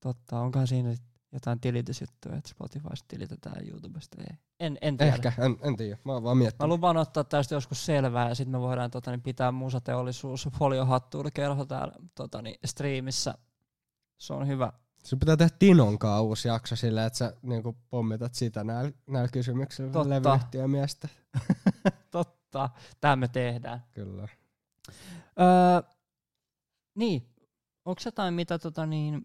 [0.00, 0.40] totta.
[0.40, 4.16] Onkohan siinä sit jotain tilitysjuttuja, että Spotifysta tilitetään YouTubesta?
[4.20, 4.36] Ei.
[4.60, 5.12] En, en tiedä.
[5.14, 5.98] Ehkä, en, en tiedä.
[6.04, 6.68] Mä oon vaan Mä miettinyt.
[6.68, 11.64] lupaan ottaa tästä joskus selvää ja sitten me voidaan tota, niin pitää musateollisuus foliohattuilla kerho
[11.64, 13.34] täällä tota, niin, striimissä.
[14.18, 14.72] Se on hyvä.
[15.04, 19.28] Sun pitää tehdä Tinon kanssa uusi jakso silleen, että sä niinku pommitat sitä näillä, näillä
[19.28, 20.10] kysymyksillä Totta.
[20.10, 21.08] levyyhtiömiestä.
[22.10, 22.70] Totta,
[23.00, 23.84] tämä me tehdään.
[23.90, 24.28] Kyllä.
[25.40, 25.92] Öö,
[26.94, 27.28] niin,
[27.84, 29.22] onko jotain, mitä tota, niin,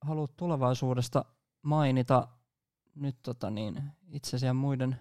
[0.00, 1.24] haluat tulevaisuudesta
[1.62, 2.28] mainita
[2.94, 4.96] nyt tota, niin, itsesi ja muiden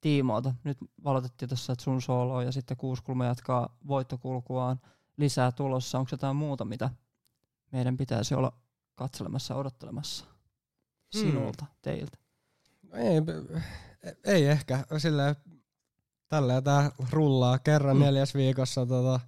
[0.00, 0.54] tiimoilta?
[0.64, 4.80] Nyt valotettiin tuossa, että sun solo ja sitten Kuuskulma jatkaa voittokulkuaan
[5.16, 5.98] lisää tulossa.
[5.98, 6.90] Onko jotain muuta, mitä
[7.72, 8.52] meidän pitäisi olla
[8.94, 10.24] katselemassa ja odottelemassa
[11.10, 12.18] sinulta, teiltä?
[12.82, 13.16] No ei,
[14.24, 14.84] ei ehkä.
[14.98, 15.36] Silleen,
[16.28, 18.00] tälleen tää rullaa kerran Mm.
[18.00, 18.04] mm.
[18.04, 19.20] neljäs viikossa tota,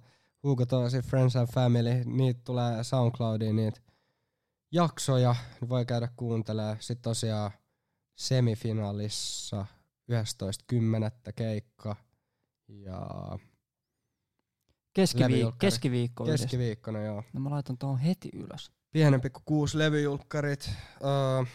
[0.43, 3.81] Hugo tosi Friends and Family, niitä tulee SoundCloudiin niitä
[4.75, 6.77] jaksoja, niin voi käydä kuuntelemaan.
[6.79, 7.51] Sitten tosiaan
[8.15, 9.65] semifinaalissa
[10.11, 11.33] 11.10.
[11.35, 11.95] keikka
[12.67, 13.09] ja
[14.99, 16.25] Keskiviik- keskiviikko.
[16.25, 17.23] Keski- keskiviikkona joo.
[17.33, 18.71] no mä laitan tuohon heti ylös.
[18.91, 20.69] Pienempi kuin kuusi levyjulkkarit.
[21.03, 21.45] Öö,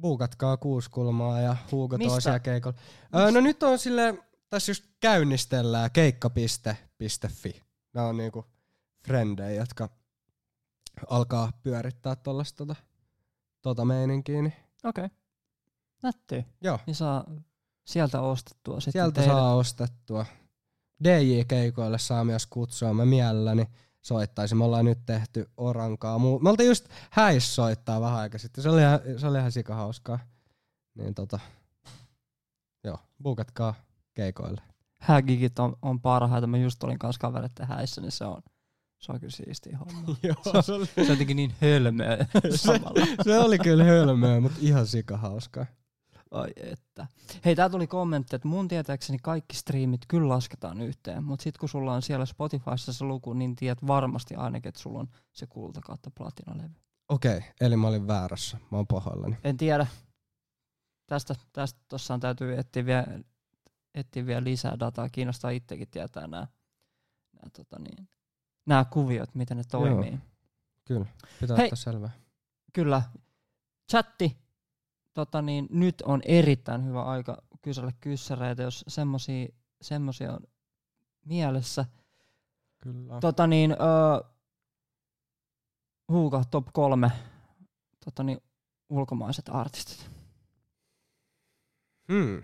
[0.00, 1.56] buukatkaa kuusi kulmaa ja
[1.98, 2.14] Mistä?
[2.14, 2.78] tosiaan keikolla.
[3.16, 4.18] Öö, no nyt on sille
[4.50, 7.62] tässä just käynnistellään keikka.fi.
[7.94, 8.44] Nämä on niinku
[9.06, 9.88] frendejä, jotka
[11.10, 12.76] alkaa pyörittää tollasta tota,
[13.62, 14.42] tota meininkiä.
[14.42, 15.04] Niin Okei.
[15.04, 15.16] Okay.
[16.02, 16.44] Nättyy.
[16.60, 17.24] joo, Niin saa
[17.84, 19.34] sieltä ostettua sitten sieltä teille.
[19.34, 20.26] saa ostettua.
[21.04, 22.94] DJ-keikoille saa myös kutsua.
[22.94, 23.66] Mä mielelläni
[24.02, 24.58] soittaisin.
[24.58, 26.18] Me ollaan nyt tehty orankaa.
[26.18, 28.62] Muu- Me oltiin just häis soittaa vähän aika sitten.
[28.62, 30.18] Se oli ihan, se oli ihan sikahauskaa.
[30.94, 31.40] Niin tota,
[32.84, 33.74] joo, buukatkaa
[34.14, 34.62] keikoille.
[35.00, 36.46] Hägigit on, on parhaita.
[36.46, 38.42] Mä just olin kanssa kavereiden häissä, niin se on,
[38.98, 40.16] se on kyllä siistiä homma.
[40.22, 42.16] joo, se oli, se on jotenkin niin hölmöä
[42.54, 43.06] samalla.
[43.24, 45.66] se oli kyllä hölmöä, mutta ihan sikahauskaa.
[46.30, 47.06] Ai että.
[47.44, 51.68] Hei, tää tuli kommentti, että mun tietääkseni kaikki striimit kyllä lasketaan yhteen, mutta sit kun
[51.68, 55.80] sulla on siellä Spotifyssa se luku, niin tiedät varmasti ainakin, että sulla on se kulta
[55.80, 56.74] kautta platinalevy.
[57.08, 58.58] Okei, eli mä olin väärässä.
[58.70, 59.36] Mä oon pahoillani.
[59.44, 59.86] En tiedä.
[61.06, 63.06] Tästä, tästä tossaan täytyy etsiä vielä,
[63.94, 65.08] etsiä vielä lisää dataa.
[65.08, 66.46] Kiinnostaa itsekin tietää nämä,
[67.32, 68.08] nämä, tota niin,
[68.66, 70.18] nämä kuviot, miten ne toimii.
[70.84, 71.06] Kyllä,
[71.40, 71.66] pitää Hei.
[71.66, 72.10] ottaa selvää.
[72.72, 73.02] Kyllä.
[73.90, 74.36] Chatti,
[75.14, 79.48] tota niin, nyt on erittäin hyvä aika kysellä kyssäreitä, jos semmosia,
[79.82, 80.40] semmosia on
[81.24, 81.84] mielessä.
[82.78, 83.20] Kyllä.
[83.20, 84.30] Tota niin, öö,
[86.08, 87.10] Huuka top kolme
[88.04, 88.38] tota niin,
[88.88, 90.10] ulkomaiset artistit.
[92.12, 92.42] Hmm.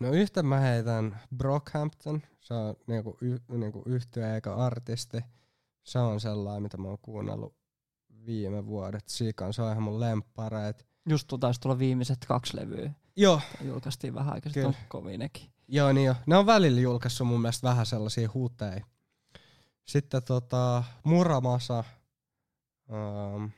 [0.00, 2.22] No yhtä mä heitän Brockhampton.
[2.40, 5.24] Se on niinku, y, niinku yhtyä eikä artisti.
[5.84, 7.54] Se on sellainen, mitä mä oon kuunnellut
[8.26, 9.08] viime vuodet.
[9.08, 10.86] Sikan, se on ihan mun lemppareit.
[11.08, 12.90] Just taisi tulla viimeiset kaksi levyä.
[13.16, 14.68] Joo, Julkaistiin vähän Kyllä.
[14.68, 15.50] on kovin nekin.
[15.68, 16.14] joo niin jo.
[16.26, 18.84] Ne on välillä julkaissut mun mielestä vähän sellaisia huteja.
[19.84, 21.84] Sitten tota, Muramasa.
[22.88, 23.50] Um,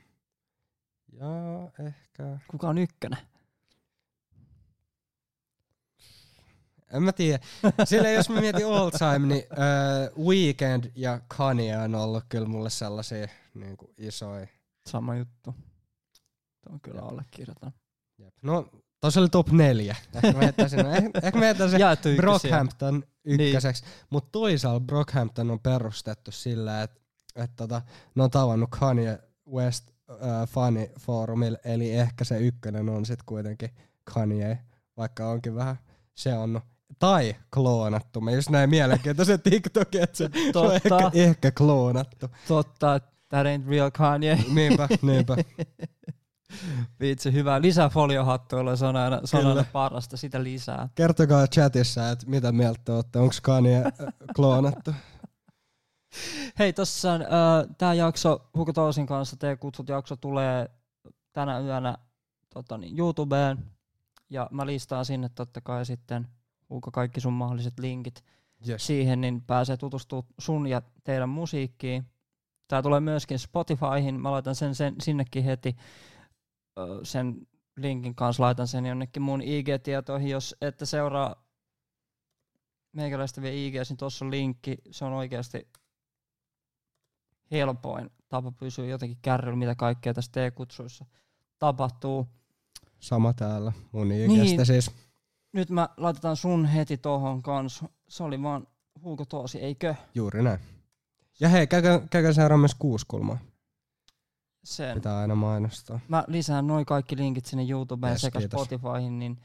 [1.13, 1.29] ja
[1.87, 2.39] ehkä...
[2.51, 3.19] Kuka on ykkönen?
[6.93, 7.39] En mä tiedä.
[7.85, 9.45] Sillä jos mä mietin all time, niin
[10.17, 14.47] uh, Weekend ja Kanye on ollut kyllä mulle sellaisia niin kuin isoja.
[14.89, 15.55] Sama juttu.
[16.65, 17.73] Tuo on kyllä allekirjoitan.
[18.19, 18.35] Jep.
[18.43, 18.69] No,
[19.01, 19.97] tossa oli top neljä.
[20.15, 21.45] Ehkä mä heittäisin, eh, ehkä mä
[21.79, 22.17] Jaettu ykkösiä.
[22.17, 23.83] Brockhampton ykköseksi.
[23.83, 23.93] Niin.
[24.11, 27.01] Mutta toisaalta Brockhampton on perustettu sillä, että
[27.37, 27.83] et tota,
[28.15, 29.19] ne on tavannut Kanye
[29.53, 33.71] West uh, Funny Forumilla, eli ehkä se ykkönen on sit kuitenkin
[34.05, 34.59] Kanye,
[34.97, 35.77] vaikka onkin vähän
[36.19, 36.61] se on
[36.99, 38.21] tai kloonattu.
[38.21, 42.27] Mä just näin mielenkiintoisen TikTokin, että se, on ehkä, ehkä kloonattu.
[42.49, 43.01] totta.
[43.29, 44.45] That ain't real Kanye.
[44.55, 45.37] Niinpä, niinpä.
[47.01, 47.61] Vitsi, hyvä.
[47.61, 50.17] Lisää foliohattuilla, se on aina, se on aina parasta.
[50.17, 50.89] Sitä lisää.
[50.95, 53.19] Kertokaa chatissa, että mitä mieltä te olette.
[53.19, 53.93] Onko Kanye äh,
[54.37, 54.95] kloonattu?
[56.59, 57.29] Hei, tossa on, äh,
[57.79, 60.71] tää jakso Hugo Toosin kanssa, te kutsut jakso tulee
[61.33, 61.99] tänä yönä
[62.55, 63.59] tota niin, YouTubeen.
[64.31, 66.27] Ja mä listaan sinne totta kai sitten
[66.71, 68.25] Hugo kaikki sun mahdolliset linkit
[68.69, 68.87] Yes.
[68.87, 72.07] siihen, niin pääsee tutustumaan sun ja teidän musiikkiin.
[72.69, 75.77] Tää tulee myöskin Spotifyhin, mä laitan sen, sen sinnekin heti.
[77.03, 77.47] Sen
[77.77, 81.45] linkin kanssa laitan sen jonnekin mun IG-tietoihin, jos ette seuraa
[82.93, 84.77] meikäläistä vielä IG, niin tuossa on linkki.
[84.91, 85.69] Se on oikeasti
[87.51, 91.05] helpoin tapa pysyä jotenkin kärryllä, mitä kaikkea tässä T-kutsuissa
[91.59, 92.27] tapahtuu.
[93.01, 94.31] Sama täällä mun Niin.
[94.31, 94.91] ikästä siis.
[95.53, 97.89] Nyt mä laitetaan sun heti tohon kanssa.
[98.09, 98.67] Se oli vaan
[99.05, 99.95] Hugo Toosi, eikö?
[100.15, 100.61] Juuri näin.
[101.41, 103.39] Ja hei, käykää, käykää seuraa myös kuuskulmaa.
[104.65, 104.95] sen.
[104.95, 106.01] Pitää aina mainostaa.
[106.09, 108.61] Mä lisään noin kaikki linkit sinne YouTubeen Yes, sekä kiitos.
[108.65, 109.39] Spotifyhin, niin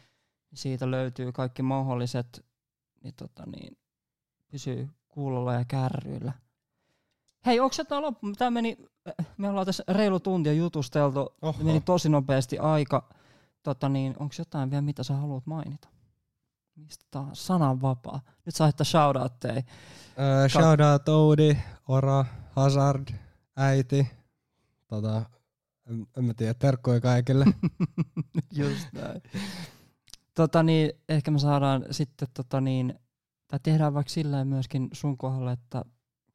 [0.53, 2.45] siitä löytyy kaikki mahdolliset,
[3.03, 3.77] niin, tota niin
[4.51, 6.33] pysyy kuulolla ja kärryillä.
[7.45, 8.31] Hei, onko se tää loppu?
[8.37, 8.77] Tää meni,
[9.37, 11.63] me ollaan tässä reilu tuntia jutusteltu, Oho.
[11.63, 13.09] meni tosi nopeasti aika.
[13.63, 15.87] Tota niin, onko jotain vielä, mitä sä haluat mainita?
[16.75, 17.45] Mistä taas?
[17.47, 18.21] Sanan vapaa.
[18.45, 19.61] Nyt saa heittää shoutoutteja.
[20.19, 21.57] Öö, shout out Oudi,
[21.87, 23.07] Ora, Hazard,
[23.57, 24.07] äiti.
[24.87, 25.25] Tota,
[25.89, 27.45] en, en mä tiedä, terkkuja kaikille.
[28.59, 29.21] Just näin.
[30.35, 32.99] Tota niin, ehkä me saadaan sitten tota niin,
[33.47, 35.85] tai tehdään vaikka sillä myöskin sun kohdalla, että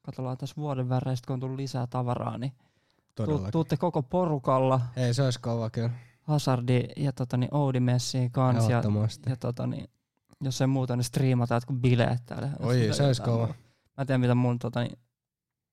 [0.03, 2.53] katsotaan tässä vuoden värein, sit kun on tullut lisää tavaraa, niin
[3.15, 3.53] Todellakin.
[3.53, 5.91] tuutte koko porukalla Ei, se olisi kova kyllä.
[6.21, 8.69] Hazardi ja tota niin, Oudi messiin kans.
[8.69, 8.83] Ja,
[9.27, 9.91] ja tota niin,
[10.41, 12.51] jos ei muuta, niin striimataan kun bileet täällä.
[12.59, 13.47] Oi, se olisi kova.
[13.47, 13.55] Mä
[13.99, 14.99] en tiedä, mitä mun tota niin,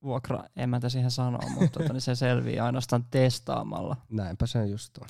[0.04, 3.98] vuokra emäntä siihen sanoo, mutta tota, niin se selviää ainoastaan testaamalla.
[4.10, 5.08] Näinpä se just on.